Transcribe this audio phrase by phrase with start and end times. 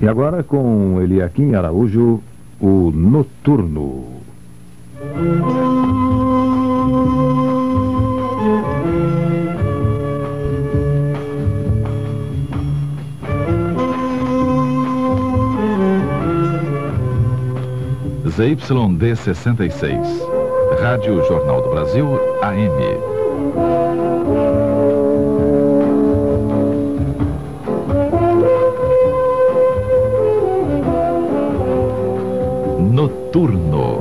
[0.00, 2.22] E agora com Eliakim Araújo,
[2.60, 4.16] o Noturno.
[18.36, 19.98] ZYD 66,
[20.80, 22.06] Rádio Jornal do Brasil,
[22.42, 24.15] AM.
[33.36, 34.00] Noturno.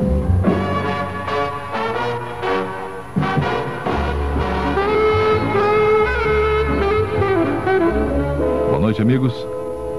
[8.70, 9.34] Boa noite, amigos.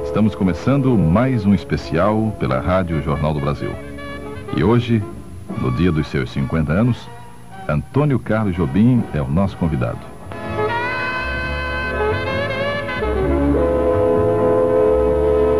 [0.05, 3.71] Estamos começando mais um especial pela Rádio Jornal do Brasil.
[4.57, 5.03] E hoje,
[5.61, 7.07] no dia dos seus 50 anos,
[7.69, 10.01] Antônio Carlos Jobim é o nosso convidado.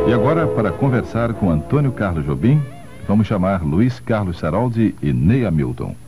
[0.09, 2.63] E agora, para conversar com Antônio Carlos Jobim,
[3.07, 6.06] vamos chamar Luiz Carlos Saraldi e Ney Hamilton.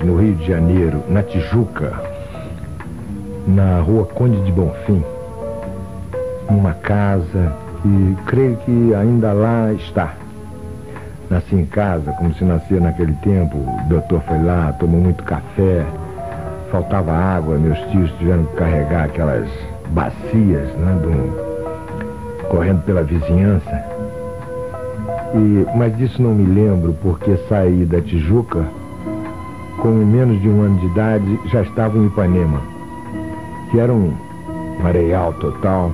[0.00, 1.92] 1927, no Rio de Janeiro, na Tijuca,
[3.46, 5.04] na rua Conde de Bonfim,
[6.50, 10.14] numa casa que creio que ainda lá está.
[11.28, 13.56] Nasci em casa, como se nascia naquele tempo.
[13.56, 15.84] O doutor foi lá, tomou muito café,
[16.72, 19.48] faltava água, meus tios tiveram que carregar aquelas
[19.90, 23.84] bacias, né, do, correndo pela vizinhança.
[25.32, 28.64] E, mas disso não me lembro porque saí da Tijuca,
[29.80, 32.60] com menos de um ano de idade, já estava em Ipanema,
[33.70, 34.14] que era um
[34.84, 35.90] areial total,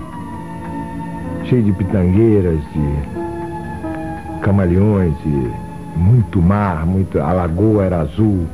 [1.44, 5.50] cheio de pitangueiras e camaleões e
[5.96, 8.46] muito mar, muito, a lagoa era azul,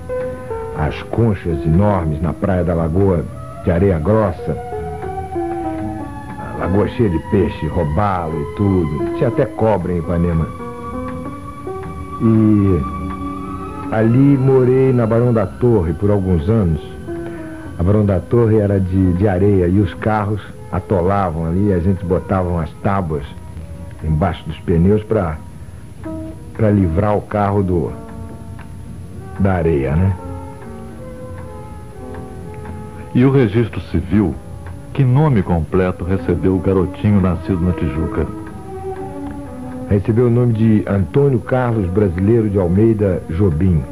[0.76, 3.24] as conchas enormes na praia da lagoa
[3.64, 4.56] de areia grossa,
[6.54, 10.46] a lagoa cheia de peixe, robalo e tudo, tinha até cobra em Ipanema.
[12.20, 13.01] E
[13.92, 16.80] ali morei na Barão da Torre por alguns anos.
[17.78, 20.40] A Barão da Torre era de, de areia e os carros
[20.72, 23.24] atolavam ali, a gente botava as tábuas
[24.02, 25.36] embaixo dos pneus para
[26.54, 27.92] para livrar o carro do
[29.38, 30.16] da areia, né?
[33.14, 34.34] E o registro civil,
[34.94, 38.41] que nome completo recebeu o garotinho nascido na Tijuca?
[39.92, 43.82] Recebeu o nome de Antônio Carlos Brasileiro de Almeida Jobim.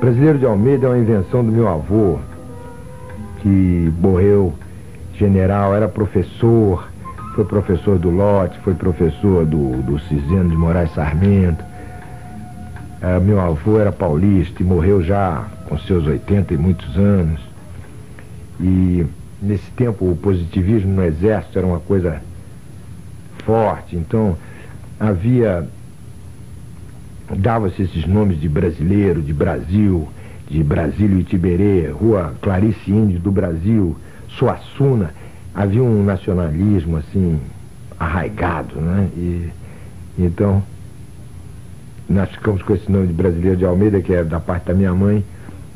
[0.00, 2.18] Brasileiro de Almeida é uma invenção do meu avô,
[3.40, 4.52] que morreu
[5.14, 6.88] general, era professor,
[7.36, 11.64] foi professor do Lote, foi professor do, do Ciseno de Moraes Sarmento.
[13.00, 17.40] É, meu avô era paulista e morreu já com seus 80 e muitos anos.
[18.60, 19.06] E
[19.40, 22.20] nesse tempo o positivismo no exército era uma coisa
[23.44, 24.36] forte, então
[24.98, 25.66] havia
[27.34, 30.08] dava-se esses nomes de brasileiro, de Brasil,
[30.48, 33.96] de Brasílio Itiberê, Rua Clarice Índio do Brasil,
[34.28, 35.10] Suassuna.
[35.54, 37.40] Havia um nacionalismo assim
[37.98, 39.08] arraigado, né?
[39.16, 39.48] E,
[40.18, 40.62] então
[42.08, 44.94] nós ficamos com esse nome de Brasileiro de Almeida, que é da parte da minha
[44.94, 45.24] mãe,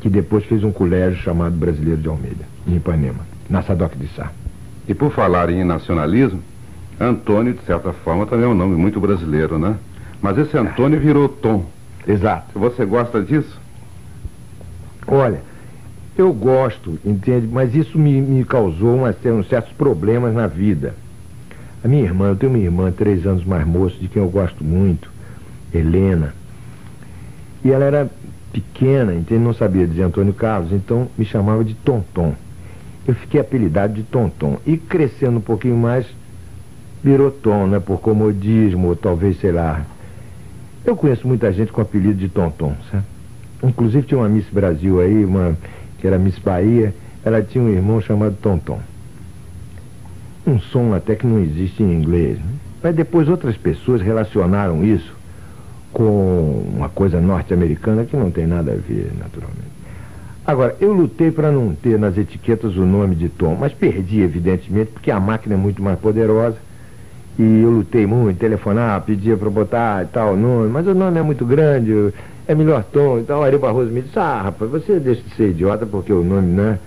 [0.00, 4.30] que depois fez um colégio chamado Brasileiro de Almeida, em Ipanema, na Sadoc de Sá.
[4.86, 6.41] E por falar em nacionalismo,
[7.00, 9.76] Antônio, de certa forma, também é um nome muito brasileiro, né?
[10.20, 11.64] Mas esse Antônio virou Tom.
[12.06, 12.58] Exato.
[12.58, 13.58] Você gosta disso?
[15.06, 15.40] Olha,
[16.16, 17.48] eu gosto, entende?
[17.50, 20.94] Mas isso me, me causou uma, uns certos problemas na vida.
[21.82, 24.62] A minha irmã, eu tenho uma irmã três anos mais moça, de quem eu gosto
[24.62, 25.10] muito,
[25.72, 26.34] Helena.
[27.64, 28.10] E ela era
[28.53, 29.42] pequena, entende?
[29.42, 32.34] Não sabia dizer Antônio Carlos, então me chamava de Tonton.
[33.06, 34.58] Eu fiquei apelidado de Tonton.
[34.66, 36.06] E crescendo um pouquinho mais,
[37.02, 37.80] virou Tom, né?
[37.80, 39.84] Por comodismo, ou talvez, sei lá.
[40.84, 43.04] Eu conheço muita gente com apelido de Tonton, sabe?
[43.62, 45.56] Inclusive tinha uma Miss Brasil aí, uma
[45.98, 48.80] que era Miss Bahia, ela tinha um irmão chamado Tonton.
[50.47, 52.38] Um som até que não existe em inglês.
[52.38, 52.52] Né?
[52.82, 55.14] Mas depois outras pessoas relacionaram isso
[55.92, 59.68] com uma coisa norte-americana que não tem nada a ver, naturalmente.
[60.46, 64.91] Agora, eu lutei para não ter nas etiquetas o nome de Tom, mas perdi, evidentemente,
[64.92, 66.56] porque a máquina é muito mais poderosa
[67.41, 71.22] E eu lutei muito, telefonar, pedia para botar e tal, nome, mas o nome é
[71.22, 72.13] muito grande,
[72.47, 73.19] é melhor Tom.
[73.19, 76.22] Então o Ari Barroso me disse, ah, rapaz, você deixa de ser idiota porque o
[76.22, 76.78] nome, né?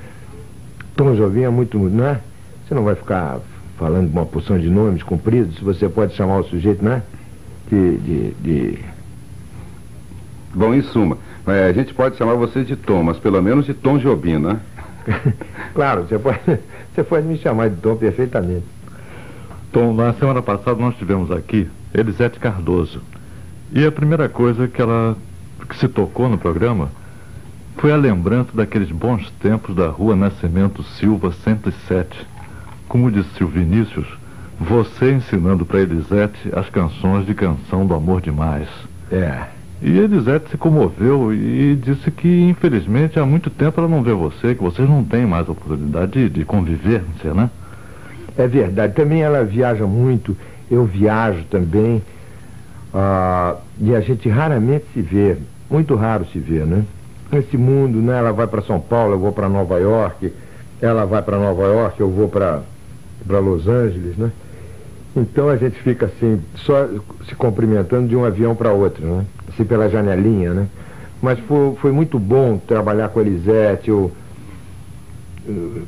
[0.96, 2.22] Tom Jovim é muito, né?
[2.68, 3.40] Você não vai ficar
[3.80, 7.02] falando uma porção de nomes compridos, você pode chamar o sujeito, né?
[7.68, 7.98] De.
[7.98, 8.80] de, de...
[10.54, 11.18] Bom, em suma,
[11.48, 14.60] é, a gente pode chamar você de Tom, mas pelo menos de Tom Jobim, né?
[15.74, 16.38] claro, você pode,
[16.94, 18.82] você pode me chamar de Tom perfeitamente.
[19.74, 23.02] Tom, na semana passada nós tivemos aqui Elisete Cardoso.
[23.72, 25.18] E a primeira coisa que ela
[25.68, 26.90] que se tocou no programa
[27.78, 32.28] foi a lembrança daqueles bons tempos da rua Nascimento Silva 107.
[32.88, 34.06] Como disse o Vinícius,
[34.60, 38.69] você ensinando para Elisete as canções de Canção do Amor Demais.
[39.12, 39.46] É.
[39.81, 44.54] E Elisete se comoveu e disse que, infelizmente, há muito tempo ela não vê você,
[44.54, 47.50] que vocês não têm mais oportunidade de, de conviver, não sei, né?
[48.38, 48.94] É verdade.
[48.94, 50.35] Também ela viaja muito,
[50.69, 52.01] eu viajo também.
[52.94, 55.38] Ah, e a gente raramente se vê,
[55.69, 56.83] muito raro se vê, né?
[57.31, 58.18] Nesse mundo, né?
[58.18, 60.31] Ela vai para São Paulo, eu vou para Nova York.
[60.81, 62.62] Ela vai para Nova York, eu vou para
[63.27, 64.31] Los Angeles, né?
[65.15, 66.88] Então a gente fica assim, só
[67.27, 69.25] se cumprimentando de um avião para outro, né?
[69.47, 70.68] Assim pela janelinha, né?
[71.21, 73.89] Mas foi, foi muito bom trabalhar com a Elisete.
[73.89, 74.12] Eu,
[75.47, 75.83] eu,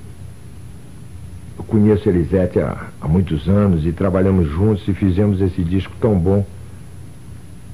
[1.57, 5.93] eu conheço a Elisete há, há muitos anos e trabalhamos juntos e fizemos esse disco
[5.99, 6.45] tão bom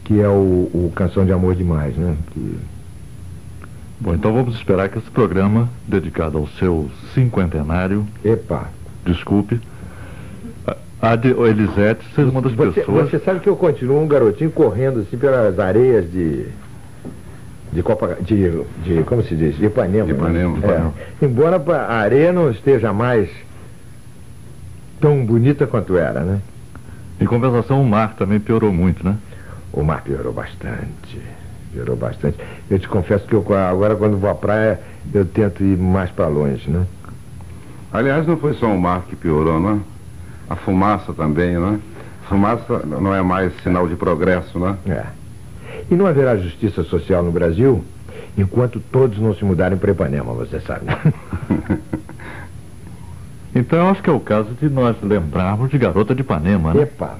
[0.04, 2.16] que é o, o Canção de Amor Demais, né?
[2.32, 2.58] Que...
[4.00, 8.06] Bom, então vamos esperar que esse programa, dedicado ao seu cinquentenário.
[8.26, 8.70] Epa!
[9.06, 9.60] Desculpe.
[11.02, 13.10] A de Elisete, seja uma das você, pessoas.
[13.10, 16.46] Você sabe que eu continuo um garotinho correndo assim pelas areias de.
[17.74, 18.18] De Copa.
[18.22, 18.52] De,
[18.84, 19.56] de como se diz?
[19.58, 20.06] De Ipanema.
[20.06, 20.58] De Ipanema.
[20.58, 20.92] Né?
[21.22, 21.26] É.
[21.26, 23.30] Embora a areia não esteja mais
[25.02, 26.40] tão bonita quanto era, né?
[27.20, 29.18] Em compensação, o mar também piorou muito, né?
[29.74, 31.20] O mar piorou bastante.
[31.74, 32.38] Piorou bastante.
[32.70, 34.80] Eu te confesso que eu, agora, quando vou à praia,
[35.14, 36.86] eu tento ir mais para longe, né?
[37.92, 39.80] Aliás, não foi só o mar que piorou, não é?
[40.50, 41.80] A fumaça também, né?
[42.30, 44.78] Fumaça não é mais sinal de progresso, né?
[44.88, 45.06] É.
[45.90, 47.84] E não haverá justiça social no Brasil
[48.38, 50.86] enquanto todos não se mudarem para Ipanema, você sabe.
[53.54, 56.84] então acho que é o caso de nós lembrarmos de Garota de Ipanema, né?
[56.84, 57.18] Epa,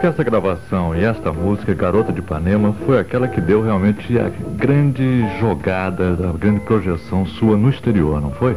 [0.00, 4.30] que essa gravação e esta música, Garota de Ipanema, foi aquela que deu realmente a
[4.56, 8.56] grande jogada, a grande projeção sua no exterior, não foi?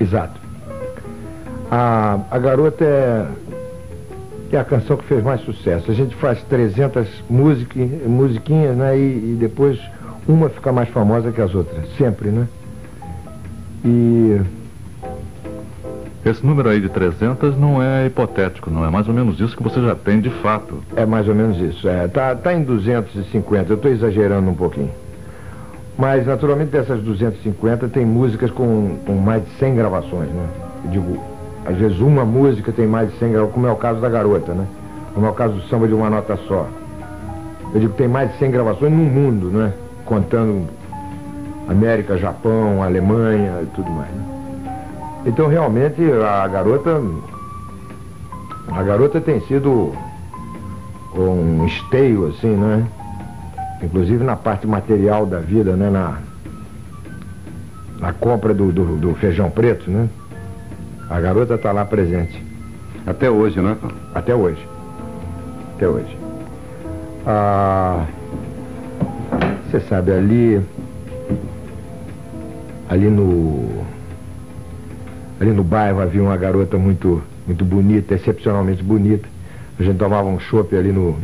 [0.00, 0.40] Exato.
[1.70, 3.26] A, a Garota é,
[4.52, 5.90] é a canção que fez mais sucesso.
[5.90, 8.96] A gente faz 300 music, musiquinhas, né?
[8.96, 9.78] E, e depois
[10.26, 12.48] uma fica mais famosa que as outras, sempre, né?
[13.84, 14.40] E
[16.32, 19.62] esse número aí de 300 não é hipotético, não é mais ou menos isso que
[19.62, 20.82] você já tem de fato.
[20.96, 21.88] É mais ou menos isso.
[21.88, 24.90] É, tá, tá em 250, eu estou exagerando um pouquinho.
[25.96, 30.46] Mas, naturalmente, dessas 250 tem músicas com, com mais de 100 gravações, né?
[30.84, 31.22] Eu digo,
[31.64, 34.52] às vezes uma música tem mais de 100 gravações, como é o caso da Garota,
[34.52, 34.66] né?
[35.14, 36.66] Como é o caso do Samba de Uma Nota Só.
[37.74, 39.72] Eu digo, tem mais de 100 gravações no mundo, né?
[40.04, 40.66] Contando
[41.68, 44.41] América, Japão, Alemanha e tudo mais, né?
[45.24, 47.00] Então realmente a garota.
[48.70, 49.92] A garota tem sido
[51.14, 52.86] um esteio, assim, né?
[53.82, 55.90] Inclusive na parte material da vida, né?
[55.90, 56.18] Na,
[58.00, 60.08] na compra do, do, do feijão preto, né?
[61.08, 62.42] A garota está lá presente.
[63.06, 63.76] Até hoje, né?
[64.14, 64.66] Até hoje.
[65.74, 66.18] Até hoje.
[67.26, 68.06] Ah,
[69.70, 70.62] você sabe, ali.
[72.88, 73.84] Ali no
[75.42, 79.28] ali no bairro havia uma garota muito, muito bonita, excepcionalmente bonita.
[79.78, 81.18] A gente tomava um chopp ali no,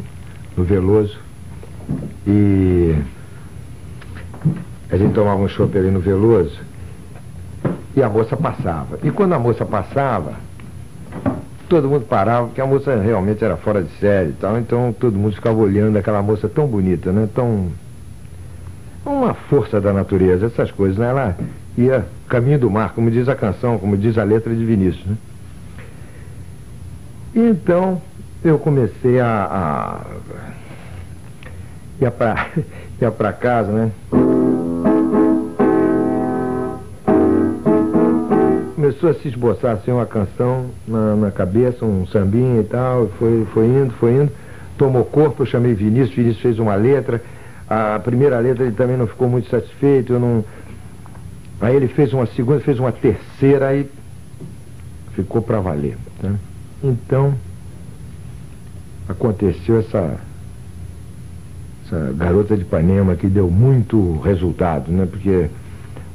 [0.56, 1.16] no Veloso.
[2.26, 2.96] E
[4.90, 6.58] a gente tomava um chopp ali no Veloso
[7.94, 8.98] e a moça passava.
[9.04, 10.32] E quando a moça passava,
[11.68, 15.16] todo mundo parava, porque a moça realmente era fora de série e tal, então todo
[15.16, 17.28] mundo ficava olhando aquela moça tão bonita, né?
[17.32, 17.68] Tão.
[19.06, 21.08] Uma força da natureza, essas coisas, né?
[21.08, 21.36] Ela
[21.78, 25.16] ia caminho do mar, como diz a canção, como diz a letra de Vinícius, né?
[27.34, 28.02] Então
[28.42, 29.46] eu comecei a.
[29.50, 30.00] a
[32.00, 32.48] ia pra,
[33.00, 33.92] ia pra casa, né?
[38.74, 43.46] começou a se esboçar assim uma canção na, na cabeça, um sambinha e tal, foi,
[43.52, 44.32] foi indo, foi indo,
[44.78, 47.20] tomou corpo, eu chamei Vinícius, Vinícius fez uma letra,
[47.68, 50.44] a primeira letra ele também não ficou muito satisfeito, eu não.
[51.60, 53.90] Aí ele fez uma segunda, fez uma terceira, aí
[55.14, 55.96] ficou para valer.
[56.22, 56.36] Né?
[56.82, 57.34] Então
[59.08, 60.20] aconteceu essa,
[61.84, 65.06] essa garota de Ipanema que deu muito resultado, né?
[65.06, 65.48] Porque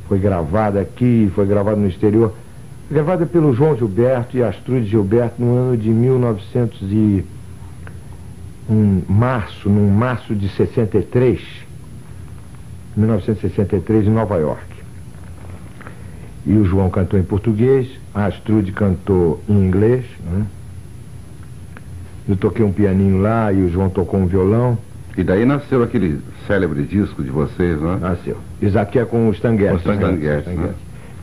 [0.08, 2.34] foi gravada aqui, foi gravada no exterior
[2.94, 7.26] gravada pelo João Gilberto e Astrude Gilberto no ano de 1900 e
[8.70, 11.42] um março, num março de 63,
[12.96, 14.73] 1963 em Nova York.
[16.46, 20.46] E o João cantou em português, a Astrude cantou em inglês, né?
[22.28, 24.78] Eu toquei um pianinho lá e o João tocou um violão.
[25.18, 27.98] E daí nasceu aquele célebre disco de vocês, né?
[28.00, 28.38] Nasceu.
[28.62, 29.84] Isso aqui é com o Stan Getz.
[29.84, 30.54] Com o Stan Getz, né?
[30.56, 30.74] né?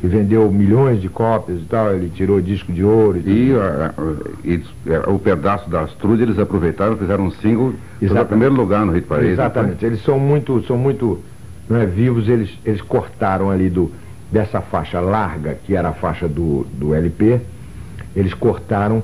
[0.03, 3.19] e vendeu milhões de cópias e tal, ele tirou disco de ouro.
[3.19, 3.53] E,
[4.45, 4.63] e, e,
[5.07, 9.29] o pedaço da Astrude eles aproveitaram, fizeram um single, em primeiro lugar no Hit Parade.
[9.29, 11.21] Exatamente, eles são muito, são muito
[11.69, 13.93] não é, vivos, eles, eles cortaram ali do,
[14.31, 17.41] dessa faixa larga, que era a faixa do, do LP,
[18.15, 19.03] eles cortaram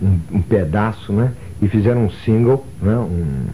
[0.00, 1.32] um, um pedaço, né?
[1.60, 2.96] E fizeram um single, né?
[2.96, 3.46] Um,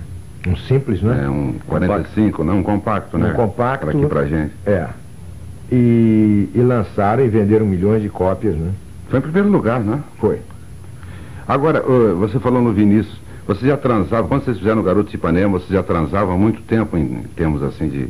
[0.50, 1.24] um simples, né?
[1.24, 2.52] É, um 45, um né?
[2.52, 3.30] Um compacto, né?
[3.30, 3.86] Um compacto.
[3.86, 4.52] Para aqui pra gente.
[4.66, 4.88] É
[5.72, 8.72] e, e lançaram e venderam milhões de cópias, né?
[9.08, 10.00] Foi em primeiro lugar, né?
[10.18, 10.38] Foi.
[11.48, 15.58] Agora, você falou no Vinícius, você já transava, quando vocês fizeram o Garoto de Ipanema,
[15.58, 18.08] você já transava há muito tempo em termos assim de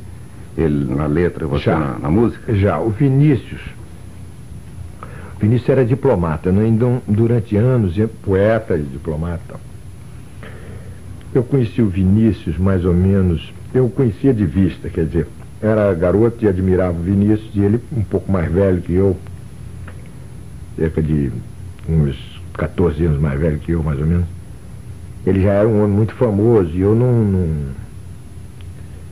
[0.57, 2.55] ele na letra, você já, na, na, música?
[2.55, 3.61] Já, o Vinícius.
[5.37, 6.67] O Vinícius era diplomata, né?
[6.67, 9.57] Então, durante anos, poeta e diplomata.
[11.35, 15.27] Eu conheci o Vinícius mais ou menos, eu conhecia de vista, quer dizer,
[15.63, 19.17] era garoto e admirava o Vinícius, e ele um pouco mais velho que eu,
[20.77, 21.33] cerca de
[21.89, 24.27] uns 14 anos mais velho que eu, mais ou menos.
[25.27, 27.13] Ele já era um homem muito famoso e eu não.
[27.13, 27.83] não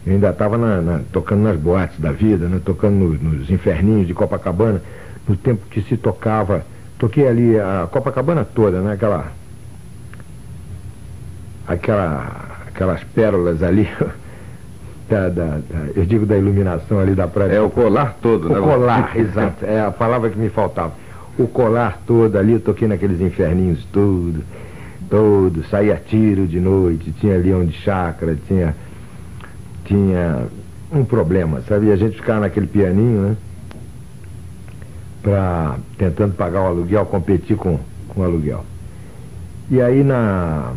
[0.07, 4.07] eu ainda estava na, na, tocando nas boates da vida, né, tocando no, nos inferninhos
[4.07, 4.83] de Copacabana,
[5.29, 6.65] no tempo que se tocava.
[6.99, 8.93] Toquei ali a Copacabana toda, né?
[8.93, 9.33] Aquela.
[11.67, 13.89] Aquela, aquelas pérolas ali.
[15.11, 17.53] da, da, da, eu digo da iluminação ali da praia.
[17.53, 18.59] É o colar todo, o né?
[18.61, 19.67] O colar, exato.
[19.67, 20.93] É a palavra que me faltava.
[21.37, 24.43] O colar todo ali, eu toquei naqueles inferninhos tudo,
[25.09, 28.75] todo, saía tiro de noite, tinha leão de chácara, tinha,
[29.91, 30.47] tinha
[30.93, 31.91] um problema, sabe?
[31.91, 33.37] a gente ficava naquele pianinho, né?
[35.23, 37.79] Pra, tentando pagar o aluguel, competir com,
[38.09, 38.65] com o aluguel.
[39.69, 40.73] E aí na,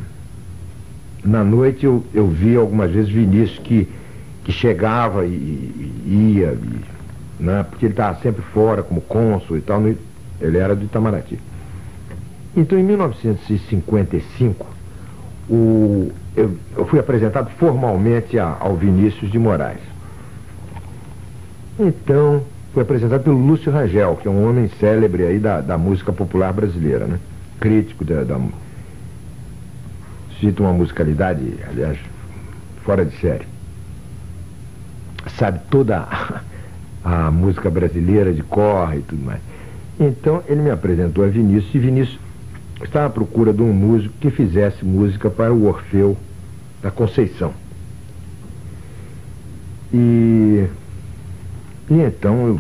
[1.24, 3.88] na noite eu, eu vi algumas vezes Vinícius que
[4.44, 5.30] que chegava e,
[6.06, 9.98] e ia, e, né, porque ele estava sempre fora como cônsul e tal, no,
[10.42, 11.40] ele era do Itamaraty.
[12.56, 14.68] Então, em 1955,
[15.50, 19.82] o, eu, eu fui apresentado formalmente a, ao Vinícius de Moraes.
[21.80, 26.12] Então, fui apresentado pelo Lúcio Rangel, que é um homem célebre aí da, da música
[26.14, 27.20] popular brasileira, né?
[27.60, 28.40] Crítico da, da
[30.40, 31.98] cita uma musicalidade, aliás,
[32.84, 33.54] fora de série
[35.38, 36.42] sabe toda a,
[37.04, 39.40] a música brasileira de corre e tudo mais.
[40.00, 42.20] Então ele me apresentou a Vinícius e Vinícius
[42.86, 46.18] estava à procura de um músico que fizesse música para o Orfeu
[46.82, 47.54] da Conceição.
[49.94, 50.66] E,
[51.90, 52.60] e então eu,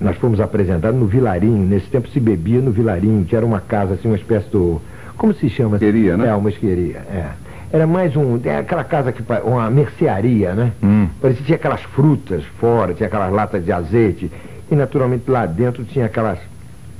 [0.00, 3.94] nós fomos apresentados no Vilarinho, nesse tempo se bebia no Vilarinho, que era uma casa
[3.94, 4.80] assim, uma espécie do.
[5.16, 5.76] Como se chama?
[5.76, 6.28] Esqueria, né?
[6.28, 7.30] É, uma esqueria, é.
[7.72, 8.40] Era mais um.
[8.44, 9.22] É aquela casa que.
[9.44, 10.72] Uma mercearia, né?
[10.82, 11.08] Hum.
[11.20, 14.30] Parecia que tinha aquelas frutas fora, tinha aquelas latas de azeite.
[14.70, 16.38] E naturalmente lá dentro tinha aquelas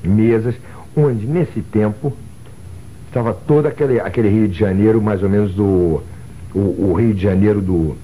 [0.05, 0.55] mesas,
[0.97, 2.13] onde nesse tempo
[3.15, 6.03] estava todo aquele, aquele Rio de Janeiro, mais ou menos do.
[6.53, 7.97] O, o Rio de Janeiro do,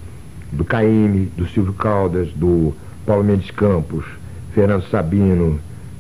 [0.53, 2.73] do Caime, do Silvio Caldas, do
[3.05, 4.05] Paulo Mendes Campos,
[4.53, 5.59] Fernando Sabino,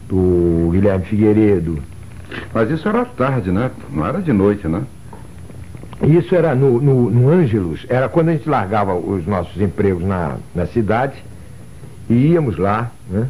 [0.09, 1.81] do Guilherme Figueiredo.
[2.55, 3.71] Mas isso era tarde, né?
[3.91, 4.83] Não era de noite, né?
[6.03, 10.37] Isso era no, no, no Ângelos, era quando a gente largava os nossos empregos na,
[10.55, 11.23] na cidade
[12.09, 13.29] e íamos lá, né?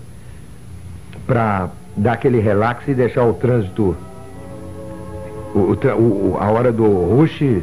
[1.26, 3.96] Para dar aquele relax e deixar o trânsito,
[5.54, 7.62] o, o, a hora do rush,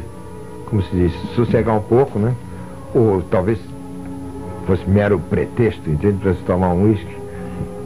[0.66, 2.34] como se diz, sossegar um pouco, né?
[2.94, 3.58] Ou talvez
[4.66, 7.16] fosse mero pretexto, entende, para se tomar um uísque.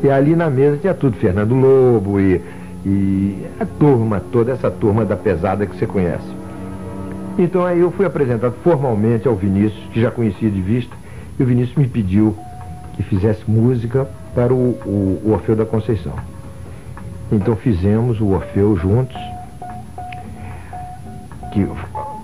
[0.02, 2.40] E ali na mesa tinha tudo, Fernando Lobo e,
[2.84, 6.26] e a turma toda, essa turma da pesada que você conhece.
[7.38, 10.94] Então aí eu fui apresentado formalmente ao Vinícius, que já conhecia de vista,
[11.38, 12.36] e o Vinícius me pediu
[12.96, 16.14] que fizesse música para o, o, o Orfeu da Conceição.
[17.30, 19.16] Então fizemos o Orfeu juntos,
[21.52, 21.66] que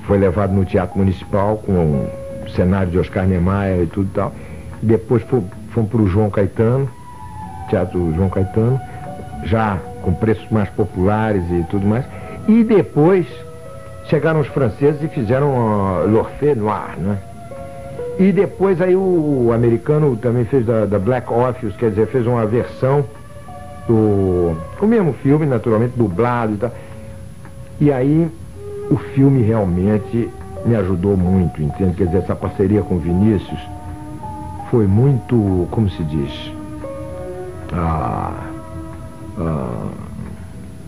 [0.07, 2.09] foi levado no Teatro Municipal com um
[2.55, 4.33] cenário de Oscar Niemeyer e tudo e tal.
[4.83, 5.23] Depois
[5.71, 6.89] fomos para o João Caetano,
[7.69, 8.81] Teatro João Caetano,
[9.45, 12.05] já com preços mais populares e tudo mais.
[12.49, 13.27] E depois
[14.07, 17.19] chegaram os franceses e fizeram uh, L'Orphée Noir, né?
[18.19, 22.27] E depois aí o, o americano também fez da, da, Black Orpheus, quer dizer, fez
[22.27, 23.05] uma versão
[23.87, 26.73] do o mesmo filme, naturalmente, dublado e tal.
[27.81, 28.29] E aí
[28.91, 30.31] o filme realmente
[30.65, 31.97] me ajudou muito, entende?
[31.97, 33.61] Quer dizer, essa parceria com Vinícius
[34.71, 36.53] foi muito, como se diz?
[37.73, 38.33] Ah,
[39.39, 39.89] ah,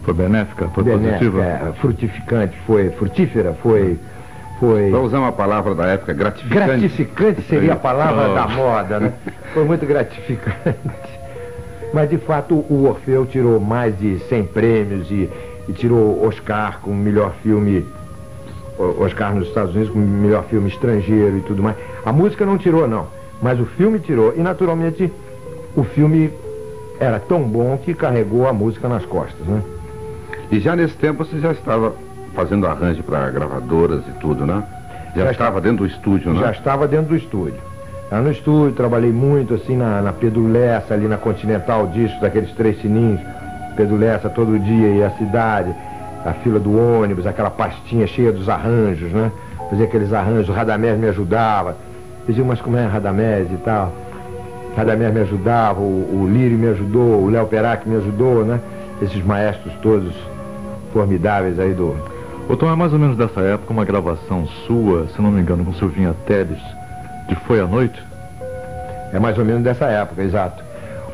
[0.03, 1.45] foi benéfica, foi benéfica, positiva?
[1.45, 3.99] É, frutificante, foi frutífera, foi.
[4.59, 4.91] Foi...
[4.91, 6.67] Para usar uma palavra da época, gratificante.
[6.67, 8.35] Gratificante seria a palavra oh.
[8.35, 9.13] da moda, né?
[9.55, 10.77] Foi muito gratificante.
[11.95, 15.31] Mas de fato o Orfeu tirou mais de 100 prêmios e,
[15.69, 17.87] e tirou Oscar como melhor filme
[18.79, 21.77] Oscar nos Estados Unidos como melhor filme estrangeiro e tudo mais.
[22.05, 23.09] A música não tirou, não.
[23.43, 24.35] Mas o filme tirou.
[24.37, 25.13] E naturalmente
[25.77, 26.31] o filme
[26.99, 29.63] era tão bom que carregou a música nas costas, né?
[30.51, 31.95] E já nesse tempo você já estava
[32.35, 34.63] fazendo arranjo para gravadoras e tudo, né?
[35.15, 36.41] Já, já estava dentro do estúdio, né?
[36.41, 37.61] Já estava dentro do estúdio.
[38.11, 42.51] Lá no estúdio, trabalhei muito assim na, na Pedro Lessa, ali na Continental Discos, daqueles
[42.53, 43.21] três sininhos.
[43.77, 45.75] Pedro Lessa todo dia e a cidade,
[46.25, 49.31] a fila do ônibus, aquela pastinha cheia dos arranjos, né?
[49.71, 51.77] Fazia aqueles arranjos, o Radamés me ajudava.
[52.27, 53.93] Diziam, mas como é Radamés e tal?
[54.77, 58.61] Radamés me ajudava, o, o Lírio me ajudou, o Léo Perac me ajudou, né?
[59.03, 60.15] Esses maestros todos
[60.93, 61.97] formidáveis aí do...
[62.49, 65.65] Ô Tom, é mais ou menos dessa época uma gravação sua, se não me engano,
[65.65, 66.61] com Silvinha Teles,
[67.29, 68.03] de Foi à Noite?
[69.13, 70.63] É mais ou menos dessa época, exato.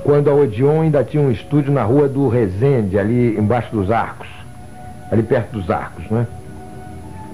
[0.07, 4.29] Quando a Odeon ainda tinha um estúdio na rua do Resende, ali embaixo dos arcos.
[5.11, 6.29] Ali perto dos arcos, né?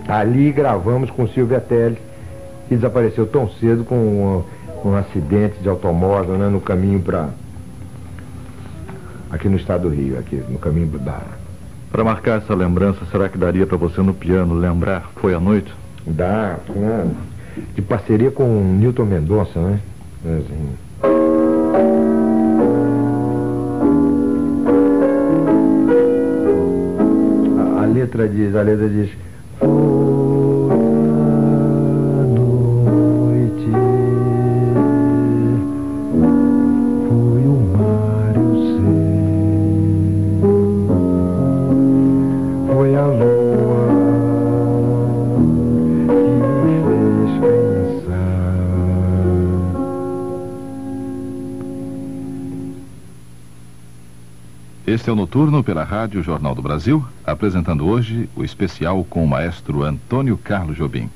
[0.08, 1.98] Ali gravamos com Silvia Teles,
[2.70, 4.42] que desapareceu tão cedo com
[4.86, 7.28] um acidente de automóvel né, no caminho para.
[9.30, 11.20] aqui no estado do Rio, aqui no caminho da.
[11.90, 15.70] Para marcar essa lembrança, será que daria para você no piano lembrar Foi à Noite?
[16.06, 17.10] Dá, né?
[17.74, 18.46] de parceria com
[18.80, 19.78] Newton Mendonça, né?
[20.24, 20.91] Assim.
[28.22, 29.10] Letra diz, a letra diz.
[54.84, 57.02] Este é o Noturno pela Rádio Jornal do Brasil,
[57.32, 61.10] apresentando hoje o especial com o maestro Antônio Carlos Jobim.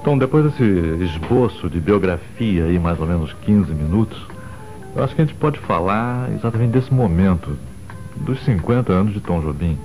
[0.00, 0.64] Então, depois desse
[1.04, 4.18] esboço de biografia aí, mais ou menos 15 minutos,
[4.96, 7.58] eu acho que a gente pode falar exatamente desse momento
[8.16, 9.78] dos 50 anos de Tom Jobim.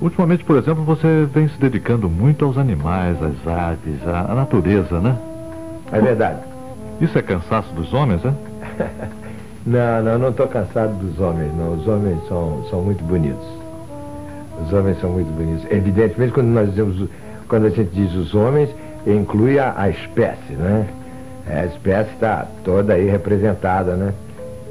[0.00, 5.00] Ultimamente, por exemplo, você vem se dedicando muito aos animais, às aves, à, à natureza,
[5.00, 5.16] né?
[5.92, 6.40] É verdade.
[7.00, 8.34] Isso é cansaço dos homens, né?
[9.64, 11.74] não, não, não estou cansado dos homens, não.
[11.74, 13.46] Os homens são, são muito bonitos.
[14.64, 15.64] Os homens são muito bonitos.
[15.70, 17.08] Evidentemente, quando nós dizemos,
[17.48, 18.68] quando a gente diz os homens,
[19.06, 20.86] inclui a, a espécie, né?
[21.46, 24.14] A espécie está toda aí representada, né?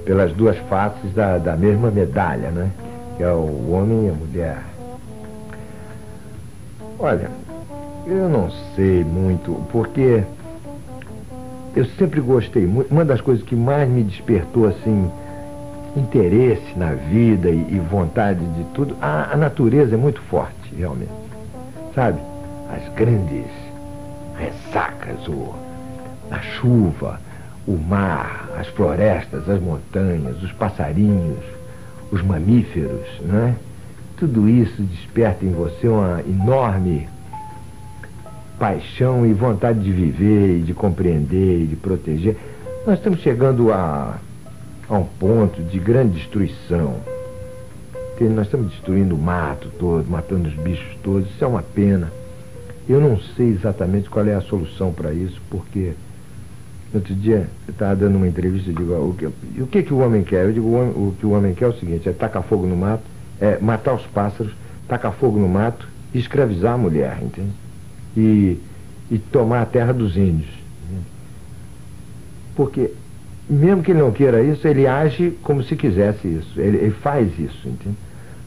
[0.06, 2.70] pelas duas faces da, da mesma medalha, né?
[3.18, 4.58] Que é o homem e a mulher.
[7.04, 7.30] Olha,
[8.08, 10.24] eu não sei muito, porque
[11.76, 12.90] eu sempre gostei muito.
[12.94, 15.12] Uma das coisas que mais me despertou, assim,
[15.98, 21.12] interesse na vida e, e vontade de tudo, a, a, natureza é muito forte, realmente.
[21.94, 22.22] Sabe?
[22.74, 23.48] As grandes
[24.38, 25.54] ressacas, o,
[26.32, 27.20] a chuva,
[27.68, 31.44] o mar, as florestas, as montanhas, os passarinhos,
[32.14, 33.58] os mamíferos, né?
[34.24, 37.10] Tudo isso desperta em você uma enorme
[38.58, 42.38] paixão e vontade de viver, e de compreender e de proteger.
[42.88, 44.18] Nós estamos chegando a,
[44.88, 47.02] a um ponto de grande destruição.
[48.22, 51.30] Nós estamos destruindo o mato todo, matando os bichos todos.
[51.30, 52.10] Isso é uma pena.
[52.88, 55.92] Eu não sei exatamente qual é a solução para isso, porque
[56.94, 59.98] outro dia eu estava dando uma entrevista e digo, o que, o que, que o
[59.98, 60.46] homem quer?
[60.46, 62.78] Eu digo, o, o que o homem quer é o seguinte, é tacar fogo no
[62.78, 64.54] mato, é matar os pássaros,
[64.88, 67.52] tacar fogo no mato e escravizar a mulher, entende?
[68.16, 68.60] E,
[69.10, 70.64] e tomar a terra dos índios.
[72.56, 72.92] Porque
[73.50, 76.60] mesmo que ele não queira isso, ele age como se quisesse isso.
[76.60, 77.98] Ele, ele faz isso, entende?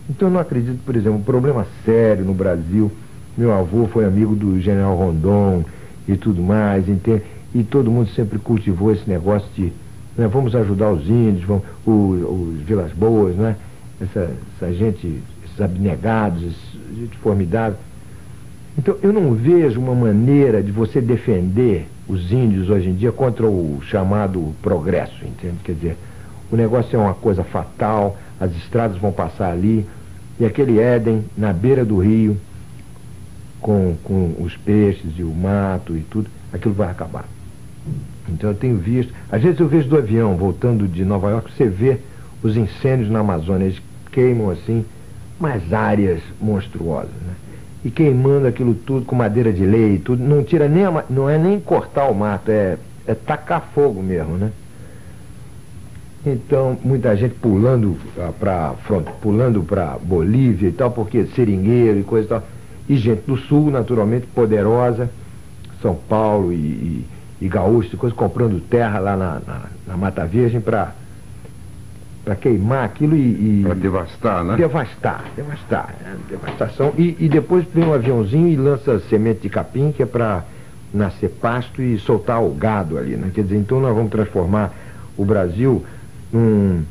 [0.09, 2.91] Então eu não acredito, por exemplo, um problema sério no Brasil.
[3.37, 5.65] Meu avô foi amigo do general Rondon
[6.09, 7.23] e tudo mais, entende?
[7.55, 9.73] E todo mundo sempre cultivou esse negócio de
[10.17, 13.57] né, vamos ajudar os índios, vamos, os, os Vilas Boas, né?
[14.01, 17.79] Essa, essa gente, esses abnegados, essa gente formidável.
[18.79, 23.47] Então eu não vejo uma maneira de você defender os índios hoje em dia contra
[23.47, 25.57] o chamado progresso, entende?
[25.65, 25.97] Quer dizer,
[26.51, 29.87] o negócio é uma coisa fatal, as estradas vão passar ali,
[30.39, 32.37] e aquele Éden na beira do rio,
[33.61, 37.25] com, com os peixes e o mato e tudo, aquilo vai acabar.
[38.29, 41.67] Então eu tenho visto, às vezes eu vejo do avião, voltando de Nova York, você
[41.67, 41.99] vê
[42.43, 43.81] os incêndios na Amazônia, eles
[44.17, 44.83] queimam assim,
[45.39, 47.35] umas áreas monstruosas, né?
[47.85, 51.37] e queimando aquilo tudo com madeira de lei tudo, não tira nem a, não é
[51.37, 54.51] nem cortar o mato, é, é tacar fogo mesmo, né?
[56.25, 58.75] Então, muita gente pulando ah, para
[59.21, 62.43] pulando para Bolívia e tal, porque seringueiro e coisa e tal.
[62.89, 65.11] E gente do sul, naturalmente, poderosa,
[65.83, 67.07] São Paulo e, e,
[67.43, 70.93] e gaúcho coisa, comprando terra lá na, na, na Mata Virgem para
[72.27, 73.61] para queimar aquilo e.
[73.61, 74.57] e para devastar, né?
[74.57, 75.95] Devastar, devastar.
[76.03, 76.17] Né?
[76.29, 76.93] Devastação.
[76.99, 80.43] E, e depois vem um aviãozinho e lança semente de capim, que é para
[80.93, 83.31] nascer pasto e soltar o gado ali, né?
[83.33, 84.73] Quer dizer, então nós vamos transformar
[85.17, 85.85] o Brasil
[86.33, 86.83] num,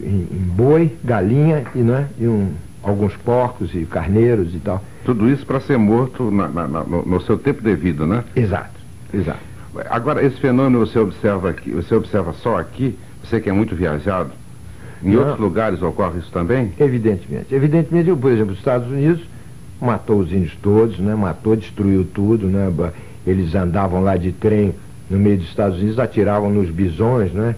[0.00, 2.08] em, em boi, galinha e, né?
[2.18, 2.50] e um,
[2.82, 4.82] alguns porcos e carneiros e tal.
[5.04, 8.24] Tudo isso para ser morto na, na, no, no seu tempo devido, né?
[8.34, 8.80] Exato,
[9.14, 9.52] exato.
[9.88, 14.30] Agora, esse fenômeno você observa aqui, você observa só aqui você que é muito viajado,
[15.02, 15.20] em Não.
[15.20, 16.72] outros lugares ocorre isso também?
[16.78, 17.54] Evidentemente.
[17.54, 19.22] Evidentemente, por exemplo, os Estados Unidos
[19.80, 21.14] matou os índios todos, né?
[21.14, 22.72] matou, destruiu tudo, né?
[23.26, 24.72] Eles andavam lá de trem
[25.10, 27.56] no meio dos Estados Unidos, atiravam nos bisões, né?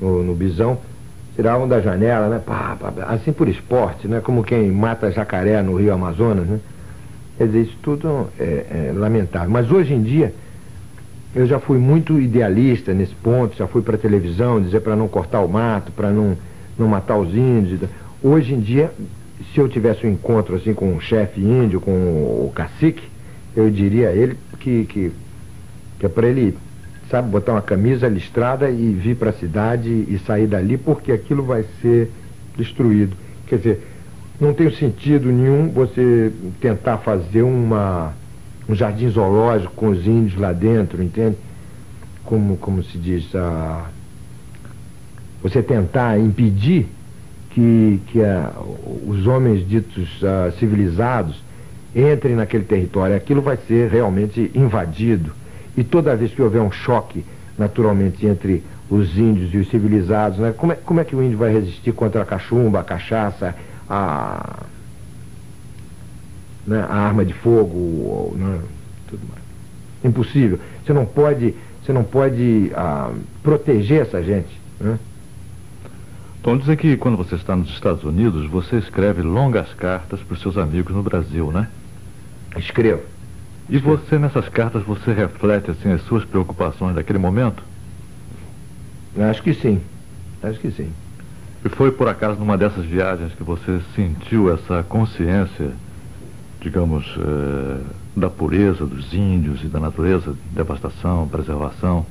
[0.00, 0.78] No, no bisão,
[1.36, 2.40] tiravam da janela, né?
[2.44, 4.20] Pá, pá, assim por esporte, né?
[4.20, 6.58] Como quem mata jacaré no Rio Amazonas, né?
[7.38, 9.50] Quer dizer, isso tudo é, é lamentável.
[9.50, 10.34] Mas hoje em dia,
[11.34, 15.08] eu já fui muito idealista nesse ponto, já fui para a televisão dizer para não
[15.08, 16.36] cortar o mato, para não,
[16.78, 17.80] não matar os índios.
[18.22, 18.92] Hoje em dia,
[19.52, 23.02] se eu tivesse um encontro assim com um chefe índio, com o cacique,
[23.56, 25.12] eu diria a ele que, que,
[25.98, 26.56] que é para ele,
[27.10, 31.42] sabe, botar uma camisa listrada e vir para a cidade e sair dali, porque aquilo
[31.42, 32.10] vai ser
[32.56, 33.16] destruído.
[33.46, 33.88] Quer dizer,
[34.38, 38.14] não tem sentido nenhum você tentar fazer uma
[38.68, 41.36] um jardim zoológico com os índios lá dentro, entende?
[42.24, 43.86] Como, como se diz, a,
[45.42, 46.86] você tentar impedir
[47.50, 48.52] que, que a,
[49.06, 51.42] os homens ditos a, civilizados
[51.94, 53.16] entrem naquele território.
[53.16, 55.32] Aquilo vai ser realmente invadido.
[55.76, 57.24] E toda vez que houver um choque,
[57.58, 60.54] naturalmente, entre os índios e os civilizados, né?
[60.56, 63.54] como, é, como é que o índio vai resistir contra a cachumba, a cachaça,
[63.88, 64.64] a
[66.66, 68.60] né, a arma de fogo, né,
[69.08, 69.42] tudo mais.
[70.04, 70.58] Impossível.
[70.84, 74.60] Você não pode, você não pode ah, proteger essa gente.
[74.80, 74.98] Né?
[76.40, 80.40] Então, dizem que quando você está nos Estados Unidos, você escreve longas cartas para os
[80.40, 81.68] seus amigos no Brasil, né?
[82.56, 83.02] Escrevo.
[83.68, 83.96] E Escrevo.
[83.96, 87.62] você, nessas cartas, você reflete assim, as suas preocupações daquele momento?
[89.16, 89.80] Acho que sim.
[90.42, 90.90] Acho que sim.
[91.64, 95.70] E foi por acaso numa dessas viagens que você sentiu essa consciência
[96.62, 97.80] digamos, eh,
[98.16, 102.06] da pureza dos índios e da natureza, devastação, preservação?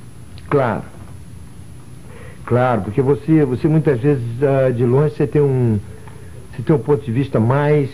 [0.48, 0.82] Claro.
[2.44, 5.78] Claro, porque você, você muitas vezes ah, de longe você tem um
[6.50, 7.88] você tem um ponto de vista mais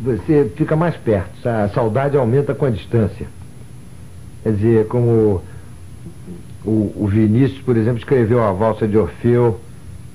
[0.00, 3.26] você fica mais perto, a saudade aumenta com a distância.
[4.42, 5.42] Quer dizer, como
[6.64, 9.60] o, o Vinícius, por exemplo, escreveu a valsa de Orfeu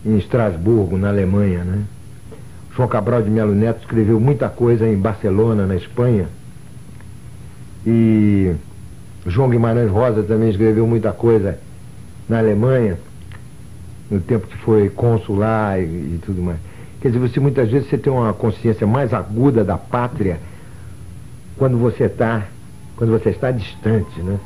[0.03, 1.83] em Estrasburgo, na Alemanha, né?
[2.75, 6.27] João Cabral de Melo Neto escreveu muita coisa em Barcelona, na Espanha.
[7.87, 8.53] E
[9.25, 11.57] João Guimarães Rosa também escreveu muita coisa
[12.27, 12.97] na Alemanha,
[14.11, 16.57] no tempo que foi consular e, e tudo mais.
[16.99, 20.39] Quer dizer, você muitas vezes você tem uma consciência mais aguda da pátria
[21.57, 22.43] quando você está
[22.97, 24.39] quando você está distante, né?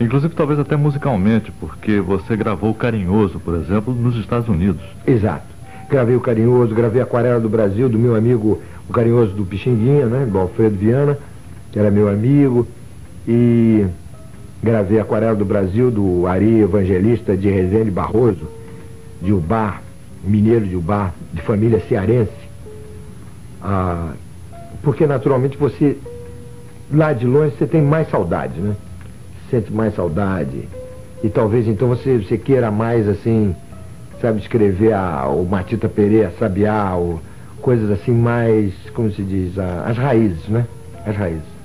[0.00, 4.82] Inclusive talvez até musicalmente, porque você gravou Carinhoso, por exemplo, nos Estados Unidos.
[5.06, 5.55] Exato.
[5.88, 10.26] Gravei o Carinhoso, gravei Aquarela do Brasil, do meu amigo, o Carinhoso do Pixinguinha, né?
[10.26, 11.16] Do Alfredo Viana,
[11.70, 12.66] que era meu amigo.
[13.26, 13.86] E
[14.62, 18.48] gravei Aquarela do Brasil, do Ari Evangelista de Rezende Barroso,
[19.22, 19.82] de Ubar,
[20.24, 22.32] mineiro de Ubar, de família cearense.
[23.62, 24.12] Ah,
[24.82, 25.96] porque naturalmente você
[26.92, 28.76] lá de longe você tem mais saudade, né?
[29.50, 30.68] Sente mais saudade.
[31.22, 33.54] E talvez então você, você queira mais assim,
[34.20, 37.20] sabe, escrever a, o Matita Pereira, Sabiá, ou
[37.60, 40.66] coisas assim mais, como se diz, a, as raízes, né?
[41.06, 41.56] As raízes.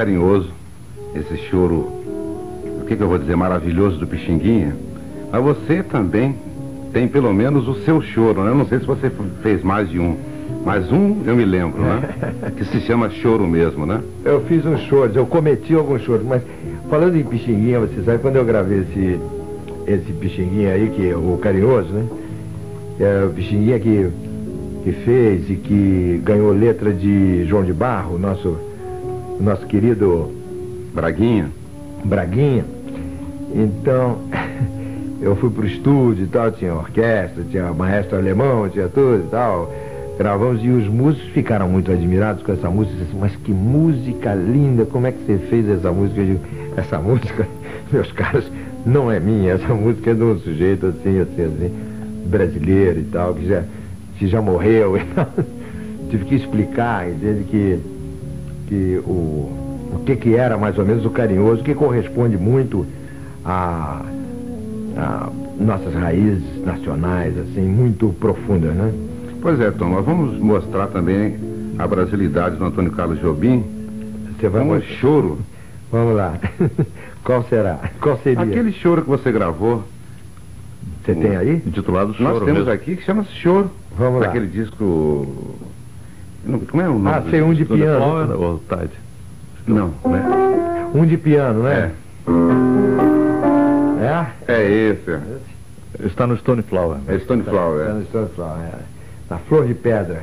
[0.00, 0.48] Carinhoso,
[1.14, 4.74] esse choro, o que, que eu vou dizer, maravilhoso do Pixinguinha.
[5.30, 6.34] Mas você também
[6.90, 8.50] tem pelo menos o seu choro, né?
[8.50, 10.16] Eu não sei se você fez mais de um.
[10.64, 12.00] Mas um eu me lembro, né?
[12.56, 14.00] que se chama choro mesmo, né?
[14.24, 16.42] Eu fiz um choro, eu cometi alguns choros, mas
[16.88, 19.20] falando em Pixinguinha, você sabe, quando eu gravei esse,
[19.86, 22.06] esse Pixinguinha aí, que é o carinhoso, né?
[22.98, 24.08] É o Pixinguinha que,
[24.82, 28.69] que fez e que ganhou letra de João de Barro, nosso
[29.40, 30.30] nosso querido
[30.94, 31.48] Braguinha.
[32.04, 32.64] Braguinha.
[33.54, 34.18] Então,
[35.20, 39.72] eu fui pro estúdio e tal, tinha orquestra, tinha maestro alemão, tinha tudo e tal.
[40.18, 42.96] Gravamos e os músicos ficaram muito admirados com essa música.
[43.18, 46.20] Mas que música linda, como é que você fez essa música?
[46.20, 46.40] Eu digo,
[46.76, 47.48] essa música,
[47.90, 48.50] meus caros,
[48.84, 51.74] não é minha, essa música é de um sujeito assim, assim, assim,
[52.26, 53.64] brasileiro e tal, que já,
[54.18, 55.28] que já morreu e tal.
[56.10, 57.80] Tive que explicar, entende que
[58.70, 62.86] que o, o que, que era mais ou menos o carinhoso, que corresponde muito
[63.44, 64.00] a,
[64.96, 65.28] a
[65.58, 68.94] nossas raízes nacionais, assim, muito profundas, né?
[69.42, 71.36] Pois é, Tom, nós vamos mostrar também
[71.78, 73.64] a brasilidade do Antônio Carlos Jobim.
[74.38, 75.38] Você vai um choro.
[75.90, 76.38] Vamos lá.
[77.24, 77.90] Qual será?
[78.00, 78.42] Qual seria?
[78.42, 79.82] Aquele choro que você gravou.
[81.04, 81.62] Você tem aí?
[81.66, 82.30] Intitulado Choro.
[82.30, 82.72] Nós temos mesmo.
[82.72, 83.70] aqui que chama-se Choro.
[83.96, 84.28] Vamos lá.
[84.28, 85.58] Aquele disco
[86.68, 87.08] como é o nome?
[87.10, 88.40] Ah, sei, um de piano.
[88.40, 88.92] Ou Tide?
[89.66, 90.90] Não, né?
[90.94, 91.92] Um de piano, né?
[93.98, 94.30] É.
[94.48, 94.54] É?
[94.54, 95.18] É esse.
[96.06, 96.98] Está no Stone Flower.
[97.06, 98.78] É Stone Flower, Está no Stone Flower, é.
[99.28, 100.22] Na flor de pedra.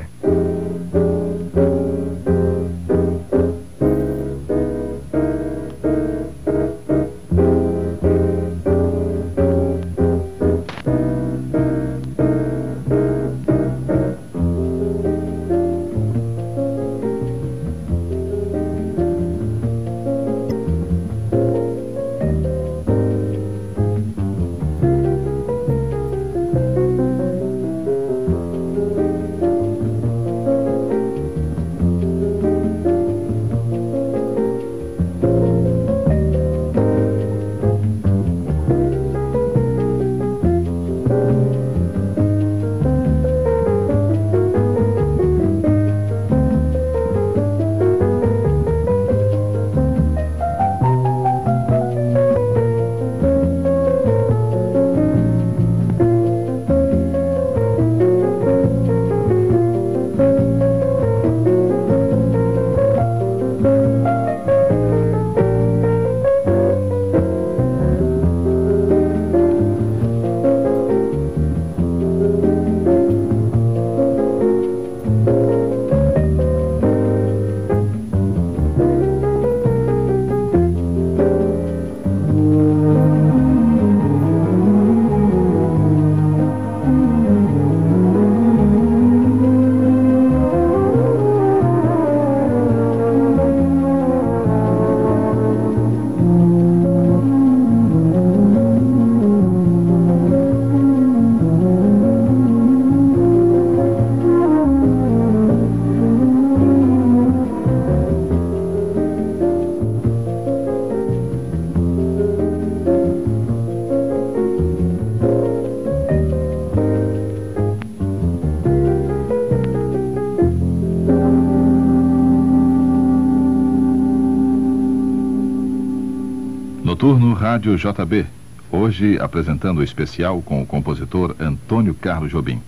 [127.57, 128.27] Rádio JB.
[128.71, 132.61] Hoje apresentando o especial com o compositor Antônio Carlos Jobim.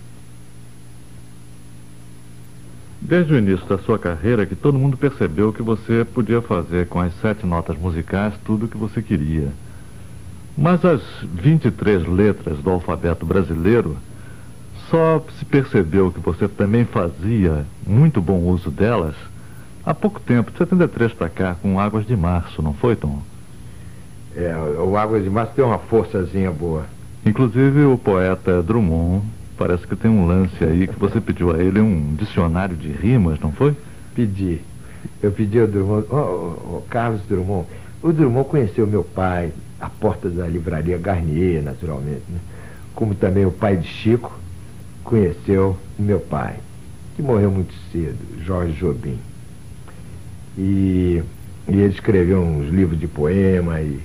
[3.00, 6.98] Desde o início da sua carreira que todo mundo percebeu que você podia fazer com
[6.98, 9.52] as sete notas musicais tudo o que você queria.
[10.58, 13.96] Mas as 23 letras do alfabeto brasileiro
[14.90, 19.14] só se percebeu que você também fazia muito bom uso delas
[19.86, 23.22] há pouco tempo, de 73 para cá, com Águas de Março, não foi, Tom?
[24.36, 26.86] É, o Águas de Março tem uma forçazinha boa.
[27.24, 29.24] Inclusive o poeta Drummond
[29.58, 33.38] parece que tem um lance aí que você pediu a ele um dicionário de rimas,
[33.40, 33.76] não foi?
[34.14, 34.60] Pedi.
[35.22, 37.66] Eu pedi ao Drummond, oh, oh, Carlos Drummond.
[38.02, 42.38] O Drummond conheceu meu pai, à porta da livraria Garnier, naturalmente, né?
[42.94, 44.32] Como também o pai de Chico
[45.04, 46.56] conheceu meu pai,
[47.16, 49.18] que morreu muito cedo, Jorge Jobim.
[50.56, 51.22] E,
[51.68, 54.00] e ele escreveu uns livros de poema e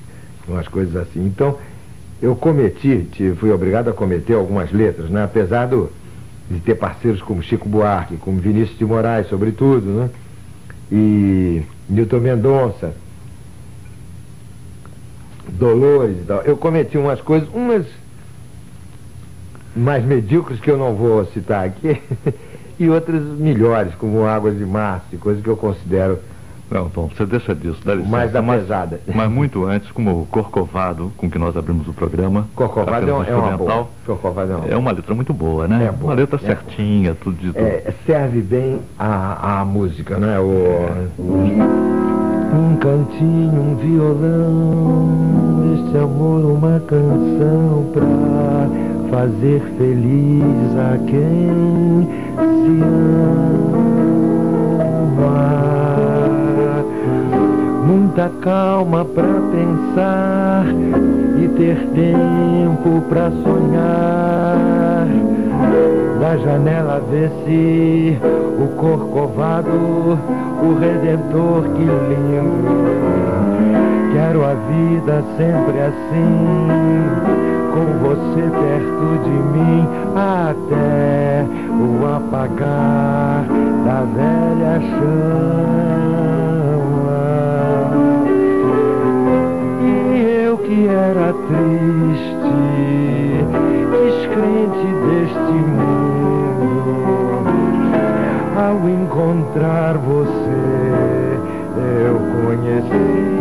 [0.47, 1.25] umas coisas assim.
[1.25, 1.58] Então,
[2.21, 5.23] eu cometi, fui obrigado a cometer algumas letras, né?
[5.23, 5.91] apesar do,
[6.49, 10.10] de ter parceiros como Chico Buarque, como Vinícius de Moraes, sobretudo, né?
[10.91, 12.93] e Newton Mendonça,
[15.47, 16.41] Dolores e tal.
[16.41, 17.86] Eu cometi umas coisas, umas
[19.75, 22.01] mais medíocres que eu não vou citar aqui,
[22.79, 26.19] e outras melhores, como Águas de Março, coisas que eu considero
[26.69, 28.12] não, Tom, você deixa disso, dá licença.
[28.12, 28.99] Mais da pesada.
[29.06, 32.47] Mas, mas, muito antes, como o Corcovado, com que nós abrimos o programa.
[32.56, 33.88] Corcovado é, um, é uma boa.
[34.06, 35.86] Corcovado é, uma, é uma letra muito boa, né?
[35.86, 36.12] É boa.
[36.12, 37.23] Uma letra é certinha, boa.
[37.23, 37.60] tudo de tudo.
[37.60, 40.39] É, serve bem a, a música, né?
[40.39, 40.89] O...
[42.54, 48.06] Um cantinho, um violão, este amor uma canção pra
[49.10, 52.82] fazer feliz a quem se
[55.21, 55.74] ama
[58.15, 60.65] muita calma para pensar
[61.38, 65.08] e ter tempo para sonhar.
[66.21, 68.17] Da janela vê-se
[68.58, 70.17] o corcovado,
[70.63, 72.86] o redentor que lindo.
[74.13, 76.47] Quero a vida sempre assim,
[77.73, 83.45] com você perto de mim, até o apagar
[83.84, 86.44] da velha chama.
[91.05, 92.65] Era triste,
[93.91, 96.95] descrente deste mundo.
[98.57, 101.39] Ao encontrar você,
[101.77, 103.35] eu conheci.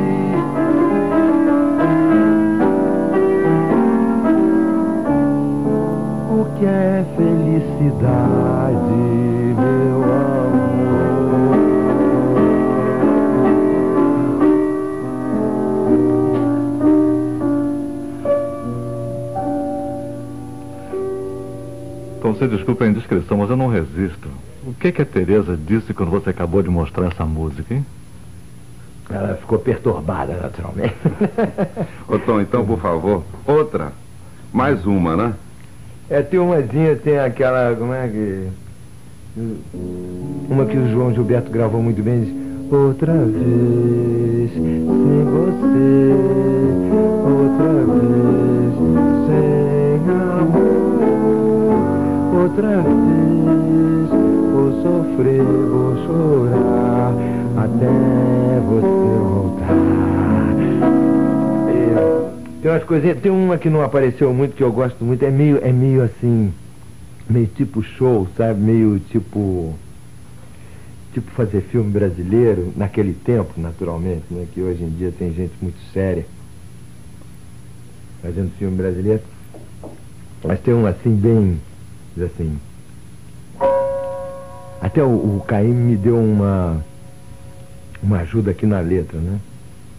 [6.30, 8.63] O que é felicidade,
[22.34, 24.28] você desculpa a indiscrição, mas eu não resisto.
[24.66, 27.84] O que, que a Tereza disse quando você acabou de mostrar essa música, hein?
[29.10, 30.94] Ela ficou perturbada, naturalmente.
[32.08, 33.92] Ô Tom, então, por favor, outra.
[34.52, 35.34] Mais uma, né?
[36.08, 37.74] É, tem umazinha, tem aquela.
[37.76, 38.48] Como é que.
[40.48, 46.14] Uma que o João Gilberto gravou muito bem, diz, Outra vez sem você,
[47.26, 48.23] outra vez
[52.54, 54.10] outra vez.
[54.52, 57.12] Vou sofrer, vou chorar
[57.56, 59.74] até você voltar.
[62.62, 65.58] Tem umas coisinhas, tem uma que não apareceu muito, que eu gosto muito, é meio,
[65.62, 66.52] é meio assim,
[67.28, 68.60] meio tipo show, sabe?
[68.60, 69.74] Meio tipo.
[71.12, 74.46] Tipo fazer filme brasileiro, naquele tempo, naturalmente, né?
[74.52, 76.26] Que hoje em dia tem gente muito séria
[78.20, 79.22] fazendo filme brasileiro.
[80.42, 81.60] Mas tem um assim bem
[82.16, 82.58] Diz assim.
[84.80, 86.76] Até o, Caim me deu uma,
[88.02, 89.38] uma ajuda aqui na letra, né?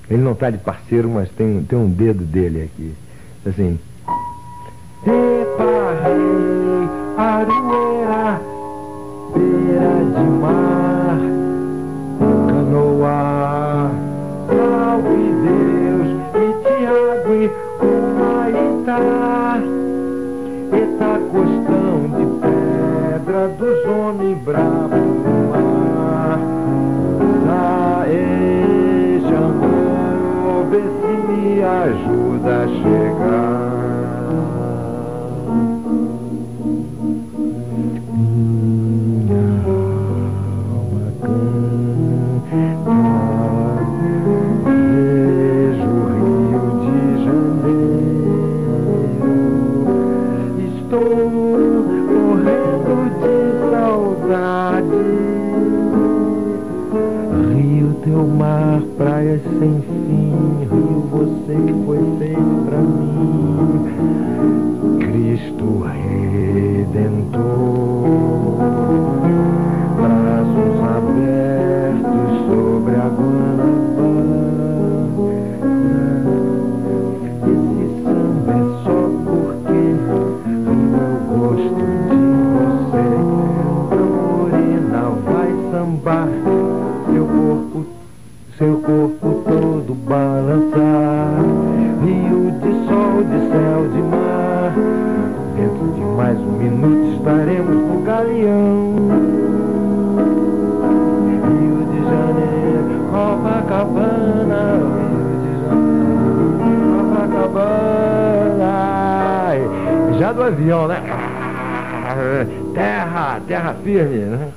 [0.09, 2.93] Ele não está de parceiro, mas tem, tem um dedo dele aqui.
[3.45, 3.79] Assim.
[5.03, 6.15] Reparei,
[7.17, 8.41] arueira,
[9.33, 11.19] beira de mar,
[12.47, 13.91] canoa,
[14.47, 17.51] salve Deus, e Tiago e
[17.83, 19.34] Humaitá, eta
[31.95, 32.24] me
[113.85, 114.51] firme, né?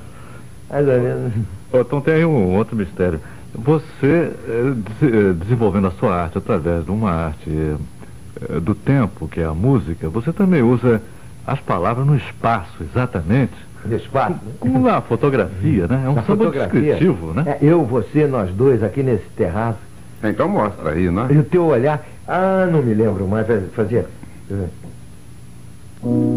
[0.69, 1.33] Mais ou menos.
[1.71, 3.21] Então tem aí um outro mistério.
[3.53, 4.73] Você, eh,
[5.03, 9.53] eh, desenvolvendo a sua arte através de uma arte eh, do tempo, que é a
[9.53, 11.01] música, você também usa
[11.45, 13.53] as palavras no espaço, exatamente.
[13.91, 14.35] Espaço.
[14.59, 16.03] Como na fotografia, né?
[16.05, 17.43] É um samba descritivo, né?
[17.45, 19.79] É, eu, você, nós dois aqui nesse terraço.
[20.23, 21.27] Então mostra aí, né?
[21.31, 22.03] E o teu olhar.
[22.27, 23.47] Ah, não me lembro mais.
[23.47, 24.05] faz- Fazia.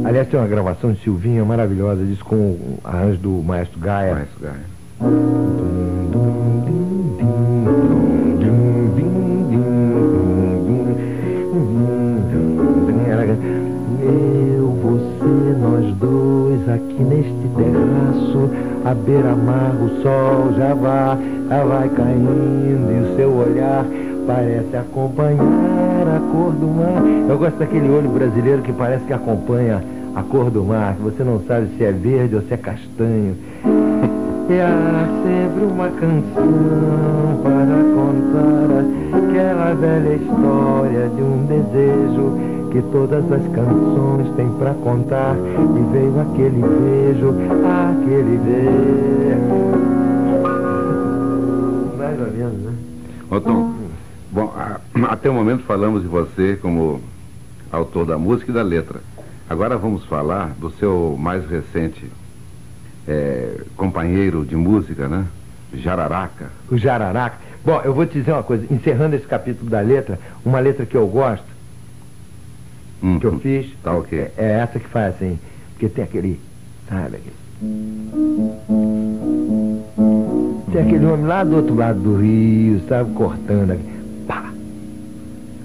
[0.04, 4.14] Aliás, tem uma gravação de Silvinha maravilhosa, disso com o arranjo do maestro Gaia.
[4.14, 4.72] Mas, Gaia.
[14.02, 18.50] Eu, você, nós dois aqui neste terraço,
[18.84, 23.86] à beira-mar, o sol já vai, já vai caindo e o seu olhar
[24.26, 27.02] parece acompanhar a cor do mar.
[27.28, 29.82] Eu gosto daquele olho brasileiro que parece que acompanha
[30.14, 33.36] a cor do mar, que você não sabe se é verde ou se é castanho.
[34.48, 38.84] E há sempre uma canção para contar
[39.16, 45.36] aquela velha história de um desejo que todas as canções têm para contar.
[45.36, 47.34] E veio aquele beijo,
[47.88, 49.22] aquele beijo.
[51.96, 52.72] Mais ou menos, né?
[53.30, 53.71] Ô Tom,
[54.32, 54.52] bom,
[55.08, 57.00] até o momento falamos de você como
[57.70, 59.00] autor da música e da letra.
[59.48, 62.04] Agora vamos falar do seu mais recente
[63.06, 65.26] eh, companheiro de música, né?
[65.74, 66.50] Jararaca.
[66.70, 67.36] O Jararaca.
[67.64, 70.96] Bom, eu vou te dizer uma coisa, encerrando esse capítulo da letra, uma letra que
[70.96, 71.44] eu gosto,
[73.02, 74.18] Hum, que eu fiz, Tá ok.
[74.18, 75.38] é, é essa que faz assim,
[75.70, 76.40] porque tem aquele,
[76.88, 77.34] sabe, aquele...
[80.72, 83.91] Tem aquele homem lá do outro lado do rio, sabe, cortando aqui!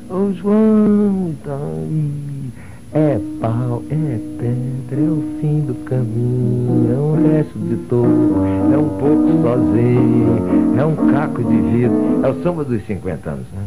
[0.10, 2.50] Ô João, tá aí,
[2.94, 8.38] é pau, é pedra, é o fim do caminho, é um resto de touro,
[8.74, 13.48] é um pouco sozinho, é um caco de vidro, é o samba dos 50 anos,
[13.52, 13.66] né?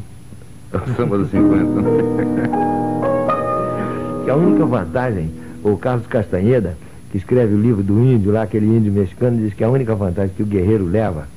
[0.72, 1.66] O samba dos 50.
[4.24, 5.30] Que a única vantagem,
[5.62, 6.74] o Carlos Castanheda,
[7.10, 10.34] que escreve o livro do índio lá, aquele índio mexicano, diz que a única vantagem
[10.34, 11.28] que o guerreiro leva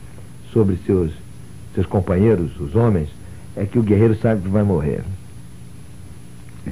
[0.54, 1.12] sobre seus,
[1.74, 3.10] seus companheiros, os homens,
[3.56, 5.04] é que o guerreiro sabe que vai morrer.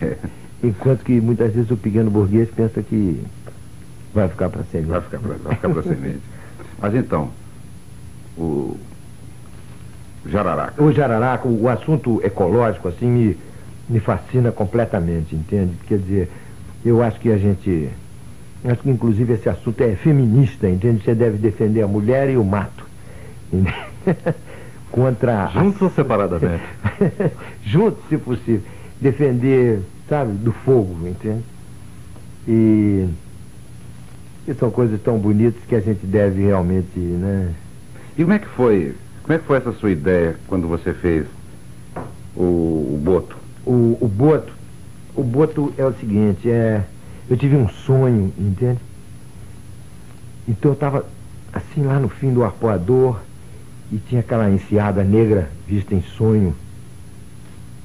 [0.02, 0.18] É,
[0.64, 3.24] Enquanto que muitas vezes o pequeno burguês pensa que
[4.14, 4.88] vai ficar para sempre.
[4.90, 6.22] vai ficar pra, vai ficar pra semente.
[6.80, 7.32] Mas então,
[8.38, 8.78] o
[10.26, 10.84] Jararaca.
[10.84, 13.38] O Jararaca, o, o assunto ecológico, assim, me,
[13.90, 15.74] me fascina completamente, entende?
[15.88, 16.32] Quer dizer,
[16.86, 17.90] eu acho que a gente.
[18.64, 21.04] Acho que inclusive esse assunto é feminista, entende?
[21.04, 22.86] Você deve defender a mulher e o mato.
[24.92, 25.46] Contra.
[25.46, 26.64] a- Juntos ou separadamente?
[27.64, 28.62] Juntos, se possível.
[29.00, 31.44] Defender, sabe, do fogo, entende?
[32.48, 33.08] E.
[34.48, 37.54] E são coisas tão bonitas que a gente deve realmente, né?
[38.18, 38.96] E como é que foi?
[39.24, 41.26] Como é que foi essa sua ideia quando você fez
[42.36, 42.42] o,
[42.96, 43.38] o Boto?
[43.66, 44.54] O, o Boto,
[45.16, 46.84] o Boto é o seguinte, é,
[47.30, 48.80] eu tive um sonho, entende?
[50.48, 51.06] Então eu estava
[51.54, 53.20] assim lá no fim do arpoador
[53.92, 56.56] e tinha aquela enseada negra vista em sonho.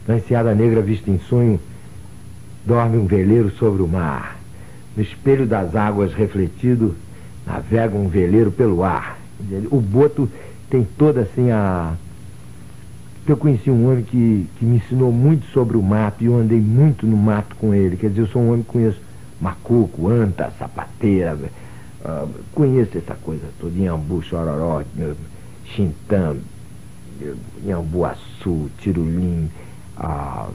[0.06, 1.60] Na enseada negra vista em sonho,
[2.64, 4.38] dorme um veleiro sobre o mar.
[4.96, 6.94] No espelho das águas refletido,
[7.46, 9.18] navega um veleiro pelo ar.
[9.70, 10.30] O Boto
[10.70, 11.94] tem toda assim a,
[13.28, 16.60] eu conheci um homem que, que me ensinou muito sobre o mato e eu andei
[16.60, 17.96] muito no mato com ele.
[17.96, 19.00] Quer dizer, eu sou um homem que conheço
[19.40, 21.36] macuco, anta, sapateira,
[22.04, 25.14] ah, conheço essa coisa toda, Inhambu, Chororó, eh,
[25.74, 26.36] Xintã,
[27.20, 29.50] eh, Inhambuaçu, Tirulim,
[29.96, 30.48] ah,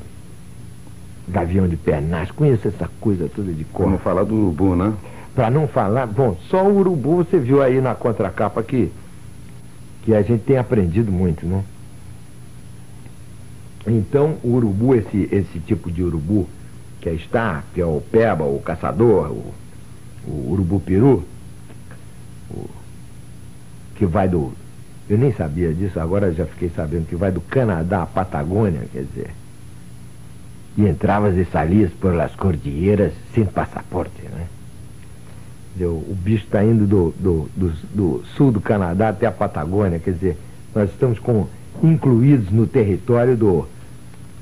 [1.27, 3.85] Gavião de Pernas, conheço essa coisa toda de cor.
[3.85, 4.93] Vamos falar do urubu, né?
[5.33, 8.91] Para não falar, bom, só o urubu você viu aí na contracapa aqui.
[10.03, 11.63] que a gente tem aprendido muito, né?
[13.87, 16.47] Então, o urubu, esse, esse tipo de urubu,
[16.99, 19.53] que é está, que é o peba, o caçador, o,
[20.27, 21.23] o urubu peru,
[22.49, 22.69] o,
[23.95, 24.53] que vai do.
[25.11, 29.03] Eu nem sabia disso, agora já fiquei sabendo que vai do Canadá à Patagônia, quer
[29.03, 29.31] dizer.
[30.77, 34.47] E entravas e salias pelas cordilheiras sem passaporte, né?
[35.81, 40.13] O bicho está indo do, do, do, do, sul do Canadá até a Patagônia, quer
[40.13, 40.37] dizer,
[40.73, 41.45] nós estamos com,
[41.83, 43.67] incluídos no território do,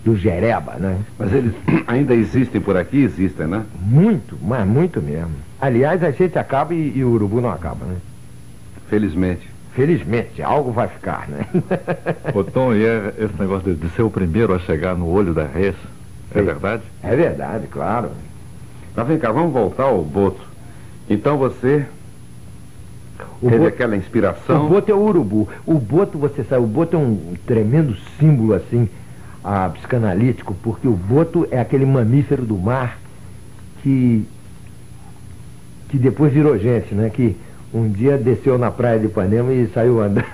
[0.05, 0.99] do Jereba, né?
[1.17, 1.55] Mas eles
[1.87, 2.97] ainda existem por aqui?
[2.97, 3.65] Existem, né?
[3.81, 5.33] Muito, mas muito mesmo.
[5.59, 7.95] Aliás, a gente acaba e, e o urubu não acaba, né?
[8.87, 9.57] Felizmente.
[9.79, 11.45] Felizmente, algo vai ficar, né?
[12.35, 15.45] Ô Tom, e é esse negócio de, ser o primeiro a chegar no olho da
[15.45, 15.73] res,
[16.35, 16.83] é verdade?
[17.01, 18.09] É verdade, claro.
[18.93, 20.41] Mas vem cá, vamos voltar ao Boto.
[21.09, 21.85] Então você
[23.41, 24.65] o teve boto, aquela inspiração?
[24.65, 25.47] O Boto é o urubu.
[25.65, 28.89] O Boto, você sabe, o Boto é um tremendo símbolo, assim,
[29.41, 32.99] a, psicanalítico, porque o Boto é aquele mamífero do mar
[33.81, 34.27] que,
[35.87, 37.09] que depois virou gente, né?
[37.09, 37.37] Que
[37.73, 40.25] um dia desceu na praia de Ipanema e saiu andando.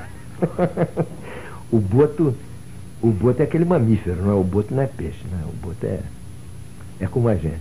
[1.71, 2.33] o boto,
[3.01, 4.35] o boto é aquele mamífero, não é?
[4.35, 5.39] O boto não é peixe, né?
[5.47, 5.99] O boto é,
[6.99, 7.59] é como a gente.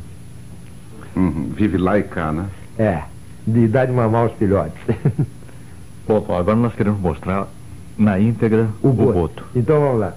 [1.17, 2.47] Uhum, vive lá e cá, né?
[2.79, 3.03] É,
[3.47, 4.81] de idade mamar os filhotes.
[6.07, 7.49] Bom, agora nós queremos mostrar
[7.97, 9.13] na íntegra o, o boto.
[9.13, 9.45] boto.
[9.55, 10.15] Então vamos lá.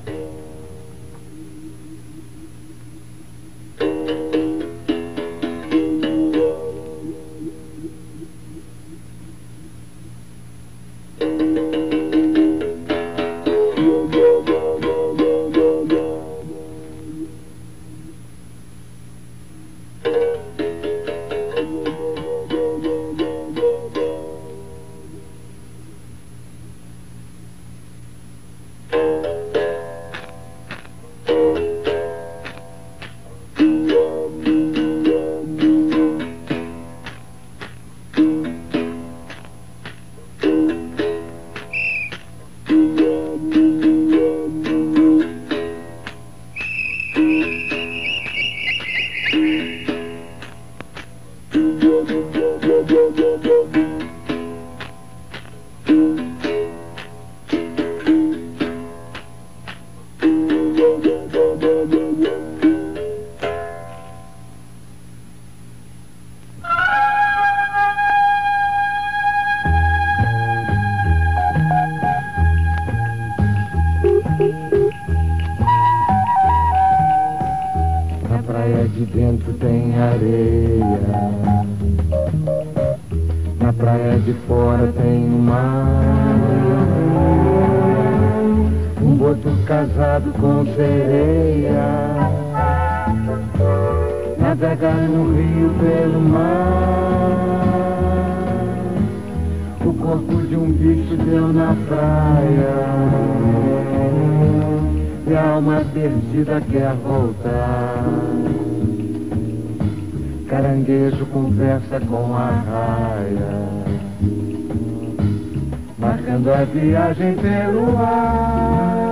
[117.08, 119.08] Viagem pelo ar.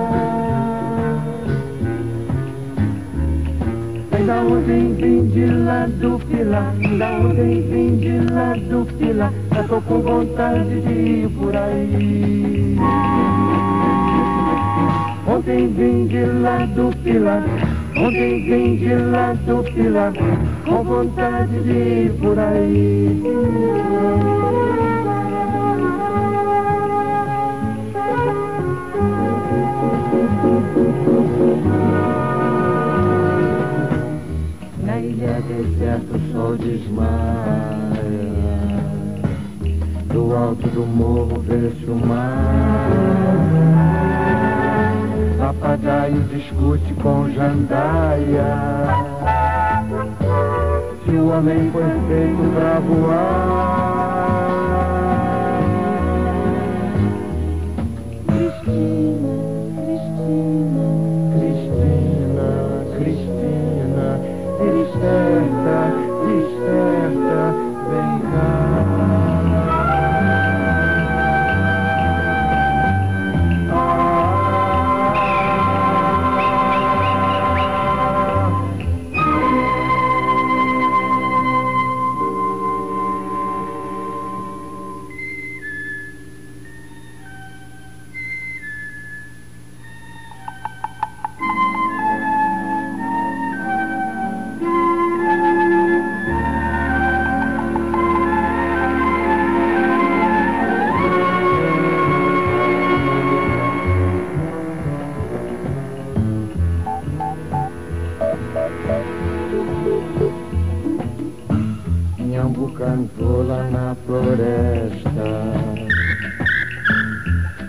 [4.26, 9.62] Da onde vim de lá do pilar, da onde vim de lá do pilar, já
[9.62, 12.76] tô com vontade de ir por aí.
[15.28, 17.44] Ontem vim de lá do pilar,
[17.96, 20.12] ontem vim de lá do pilar,
[20.64, 23.22] com vontade de ir por aí.
[35.56, 37.16] Deserto o sol desmaia.
[40.12, 42.36] Do alto do morro vê-se o mar.
[45.38, 48.44] Papagaio discute com jandaia.
[51.04, 53.95] Se o homem foi feito pra voar
[114.22, 115.28] floresta.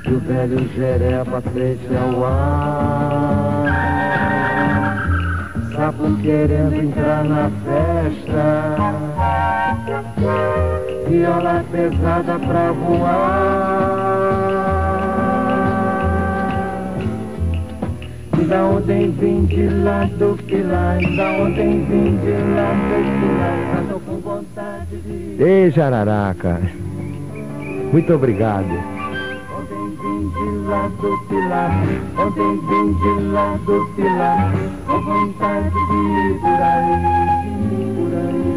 [0.05, 3.65] E o velho jereba fez ao ar.
[5.75, 8.75] Sapo querendo entrar na festa.
[11.09, 14.07] Viola pesada pra voar.
[18.47, 23.83] Da ontem vim de lá do pilar, da ontem vim de lá do pilar,
[25.39, 26.59] Ei, Jararaca.
[27.91, 28.65] Muito obrigado.
[29.55, 31.83] Ontem vim de lá do pilar,
[32.17, 34.51] ontem vim de lá do pilar,
[34.87, 36.95] com vontade de ir por aí,
[37.95, 38.47] por aí.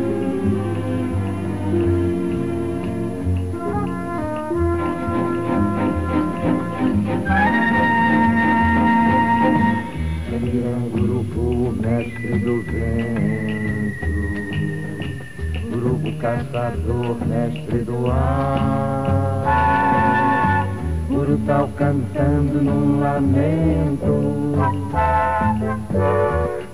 [11.80, 13.19] Mestre do vento,
[16.20, 19.46] caçador, mestre do ar,
[21.08, 24.54] Urutau cantando num lamento,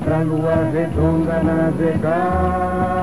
[0.05, 2.97] pra lua redonda navegar.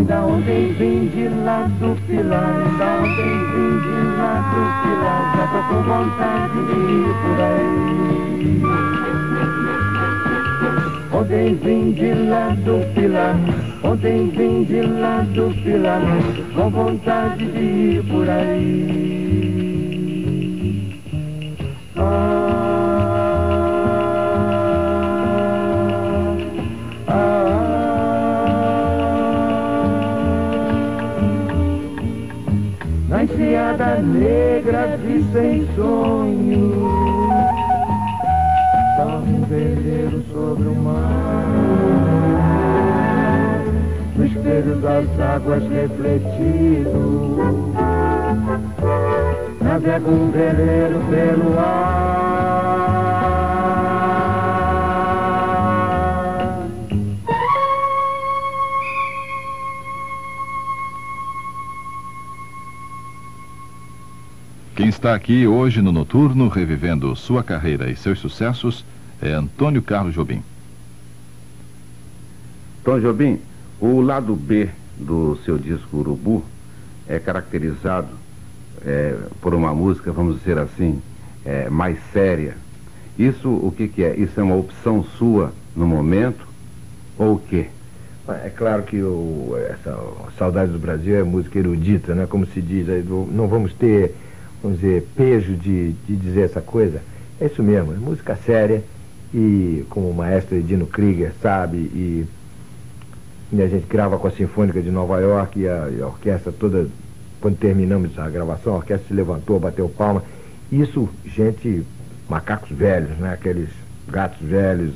[0.00, 5.44] Da ontem vim de lá do pilar, da ontem vim de lá do pilar, já
[5.52, 7.90] tô com vontade de ir por aí.
[11.30, 13.36] Ontem vim de lá do pilar,
[13.84, 16.02] ontem vim de lá do pilar,
[16.56, 19.70] com vontade de ir por aí.
[21.96, 22.50] Ah,
[33.08, 36.74] Na enseada negra vi sem sonho
[38.96, 39.44] Dorme um
[40.32, 41.19] sobre o mar
[44.60, 47.72] Espelho das águas refletido
[49.62, 52.20] Navega um veleiro pelo ar
[64.76, 68.84] Quem está aqui hoje no Noturno, revivendo sua carreira e seus sucessos,
[69.20, 70.42] é Antônio Carlos Jobim.
[72.82, 73.38] Tom Jobim,
[73.80, 76.44] o lado B do seu disco Urubu
[77.08, 78.08] é caracterizado
[78.84, 81.00] é, por uma música, vamos dizer assim,
[81.44, 82.56] é, mais séria.
[83.18, 84.14] Isso o que, que é?
[84.16, 86.46] Isso é uma opção sua no momento
[87.18, 87.66] ou o quê?
[88.44, 89.98] É claro que o, essa
[90.38, 92.26] Saudade do Brasil é música erudita, né?
[92.26, 92.86] Como se diz,
[93.32, 94.14] não vamos ter,
[94.62, 97.02] vamos dizer, pejo de, de dizer essa coisa.
[97.40, 98.84] É isso mesmo, é música séria
[99.34, 102.26] e como o maestro Edino Krieger sabe e,
[103.52, 106.52] e a gente grava com a Sinfônica de Nova York e a, e a orquestra
[106.52, 106.88] toda,
[107.40, 110.22] quando terminamos a gravação, a orquestra se levantou, bateu palma.
[110.70, 111.84] Isso, gente,
[112.28, 113.32] macacos velhos, né?
[113.32, 113.68] Aqueles
[114.08, 114.94] gatos velhos.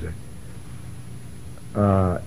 [1.75, 2.21] Ah,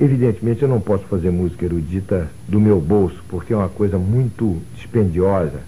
[0.00, 4.60] Evidentemente eu não posso fazer música erudita do meu bolso, porque é uma coisa muito
[4.74, 5.60] dispendiosa.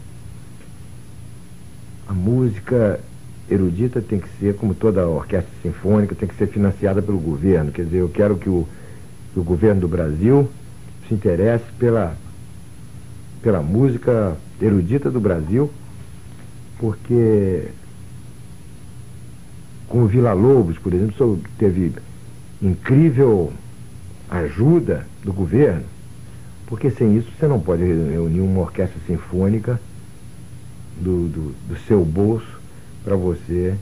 [2.09, 2.99] A música
[3.49, 7.71] erudita tem que ser, como toda orquestra sinfônica, tem que ser financiada pelo governo.
[7.71, 8.67] Quer dizer, eu quero que o,
[9.35, 10.49] que o governo do Brasil
[11.09, 12.16] se interesse pela,
[13.43, 15.70] pela música erudita do Brasil,
[16.78, 17.68] porque
[19.89, 21.93] com o Vila Lobos, por exemplo, teve
[22.62, 23.53] incrível
[24.30, 25.85] ajuda do governo,
[26.66, 29.80] porque sem isso você não pode reunir uma orquestra sinfônica
[31.01, 32.61] do, do, do seu bolso
[33.03, 33.74] para você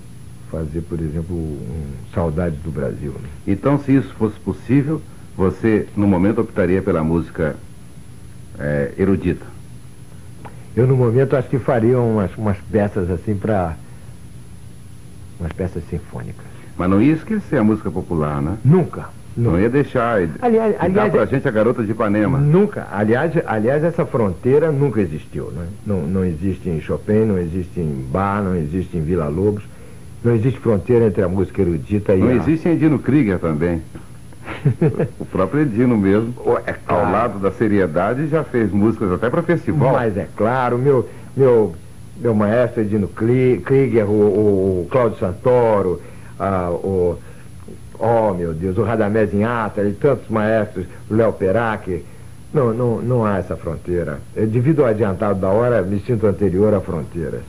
[0.51, 3.13] fazer, por exemplo, um Saudades do Brasil.
[3.13, 3.29] né?
[3.47, 5.01] Então, se isso fosse possível,
[5.37, 7.57] você no momento optaria pela música
[8.59, 9.45] é, erudita.
[10.75, 13.77] Eu, no momento, acho que faria umas, umas peças assim para.
[15.39, 16.47] umas peças sinfônicas.
[16.77, 18.57] Mas não ia esquecer a música popular, né?
[18.65, 19.09] Nunca.
[19.37, 20.17] Não ia deixar.
[20.41, 22.39] Aliás- dar aliás, pra gente a garota de Ipanema.
[22.39, 22.87] Nunca.
[22.91, 25.51] Aliás, aliás, essa fronteira nunca existiu.
[25.51, 25.67] Né?
[25.87, 29.65] Não, não existe em Chopin, não existe em Bach, não existe em Vila Lobos.
[30.23, 32.35] Não existe fronteira entre a música erudita e Não a...
[32.35, 33.83] existe em Edino Krieger também.
[35.19, 36.35] O próprio Edino mesmo,
[36.67, 37.13] é ao claro.
[37.13, 39.93] lado da seriedade, já fez músicas até para festival.
[39.93, 41.75] Mas é claro, meu, meu,
[42.17, 46.01] meu maestro Edino Krieger, o, o, o Cláudio Santoro,
[46.39, 47.19] ah, o,
[47.99, 52.05] oh meu Deus, o Radamés Inhata e tantos maestros, o Léo Perac,
[52.53, 54.21] não, não, não há essa fronteira.
[54.37, 57.41] Eu, devido ao adiantado da hora, me sinto anterior à fronteira.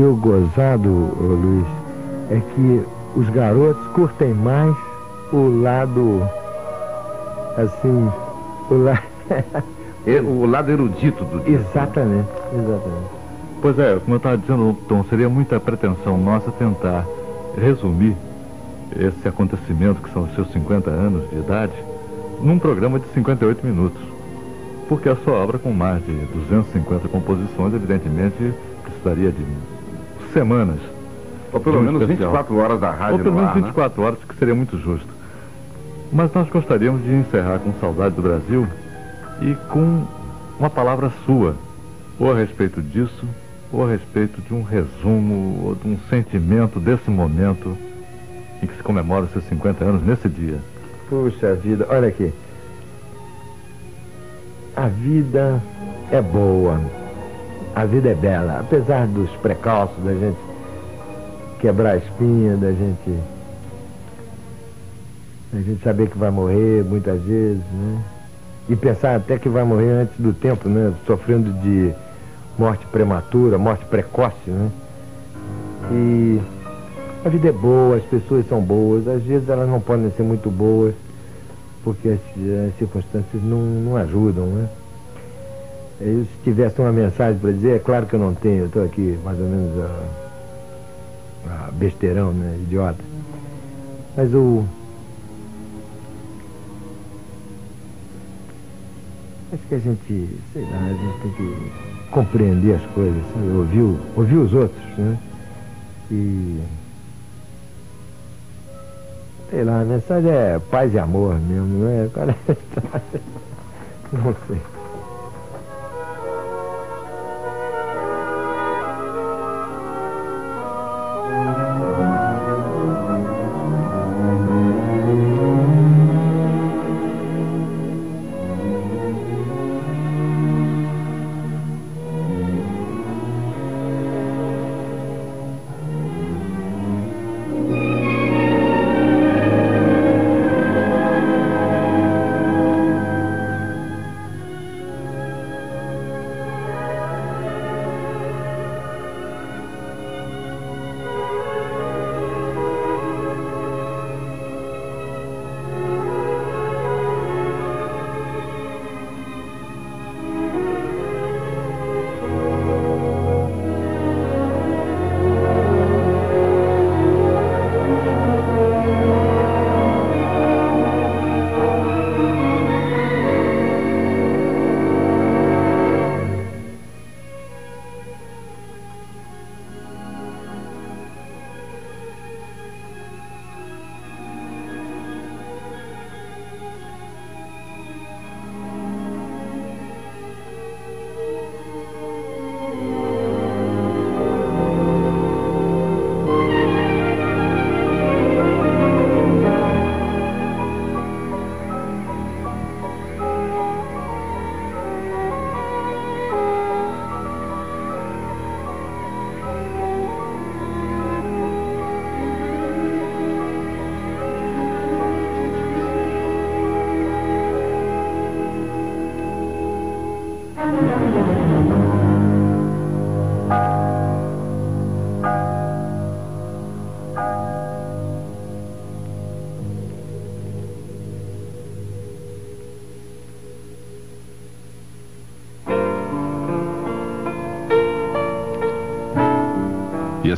[0.00, 0.88] E o gozado,
[1.20, 1.66] Luiz,
[2.30, 2.82] é que
[3.14, 4.74] os garotos curtem mais
[5.30, 6.22] o lado,
[7.58, 8.08] assim,
[8.70, 9.02] o lado...
[10.06, 11.50] E- O lado erudito do disco.
[11.50, 13.10] exatamente, exatamente.
[13.60, 17.04] Pois é, como eu estava dizendo, Tom, seria muita pretensão nossa tentar
[17.60, 18.16] resumir
[18.98, 21.74] esse acontecimento, que são os seus 50 anos de idade,
[22.40, 24.00] num programa de 58 minutos.
[24.88, 26.12] Porque a sua obra, com mais de
[26.48, 29.44] 250 composições, evidentemente precisaria de
[30.32, 30.78] semanas.
[31.52, 32.30] Ou pelo menos especial.
[32.32, 33.62] 24 horas da rádio Ou pelo no menos ar, né?
[33.62, 35.08] 24 horas, que seria muito justo.
[36.12, 38.66] Mas nós gostaríamos de encerrar com saudade do Brasil
[39.40, 40.04] e com
[40.58, 41.54] uma palavra sua,
[42.18, 43.26] ou a respeito disso,
[43.72, 47.76] ou a respeito de um resumo, ou de um sentimento desse momento
[48.62, 50.58] em que se comemora os seus 50 anos nesse dia.
[51.08, 52.32] Puxa vida, olha aqui.
[54.76, 55.62] A vida
[56.10, 56.80] é boa.
[57.74, 58.60] A vida é bela.
[58.60, 60.38] Apesar dos precalços da gente
[61.60, 63.18] quebrar a espinha, da gente.
[65.52, 68.02] da gente saber que vai morrer muitas vezes, né?
[68.68, 70.92] E pensar até que vai morrer antes do tempo, né?
[71.06, 71.92] Sofrendo de
[72.58, 74.70] morte prematura, morte precoce, né?
[75.90, 76.40] E
[77.24, 80.50] a vida é boa, as pessoas são boas, às vezes elas não podem ser muito
[80.50, 80.94] boas,
[81.82, 82.20] porque as,
[82.68, 84.68] as circunstâncias não, não ajudam, né?
[86.00, 88.82] Eu, se tivesse uma mensagem para dizer, é claro que eu não tenho, eu estou
[88.82, 89.78] aqui mais ou menos
[91.46, 92.56] a, a besteirão, né?
[92.62, 93.04] Idiota.
[94.16, 94.64] Mas o.
[99.52, 101.72] Acho que a gente, sei lá, a gente tem que
[102.10, 103.22] compreender as coisas,
[103.54, 105.18] ouvir, ouvir os outros, né?
[106.10, 106.60] E.
[109.50, 112.08] Sei lá, a mensagem é paz e amor mesmo, não é?
[112.08, 113.22] Qual é história?
[114.12, 114.79] Não sei.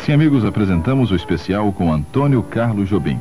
[0.02, 3.20] Assim, amigos, apresentamos o especial com Antônio Carlos Jobim.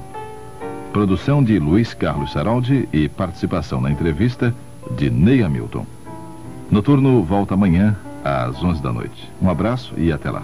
[0.92, 4.52] Produção de Luiz Carlos Saraldi e participação na entrevista
[4.98, 5.86] de Ney Hamilton.
[6.72, 9.32] Noturno volta amanhã, às 11 da noite.
[9.40, 10.42] Um abraço e até lá.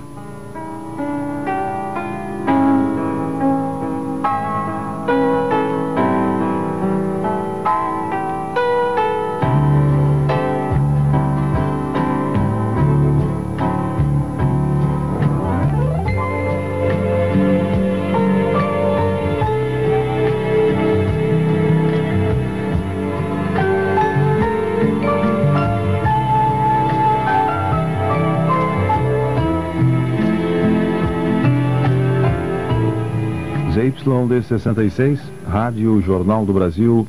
[34.48, 37.08] 66, Rádio Jornal do Brasil,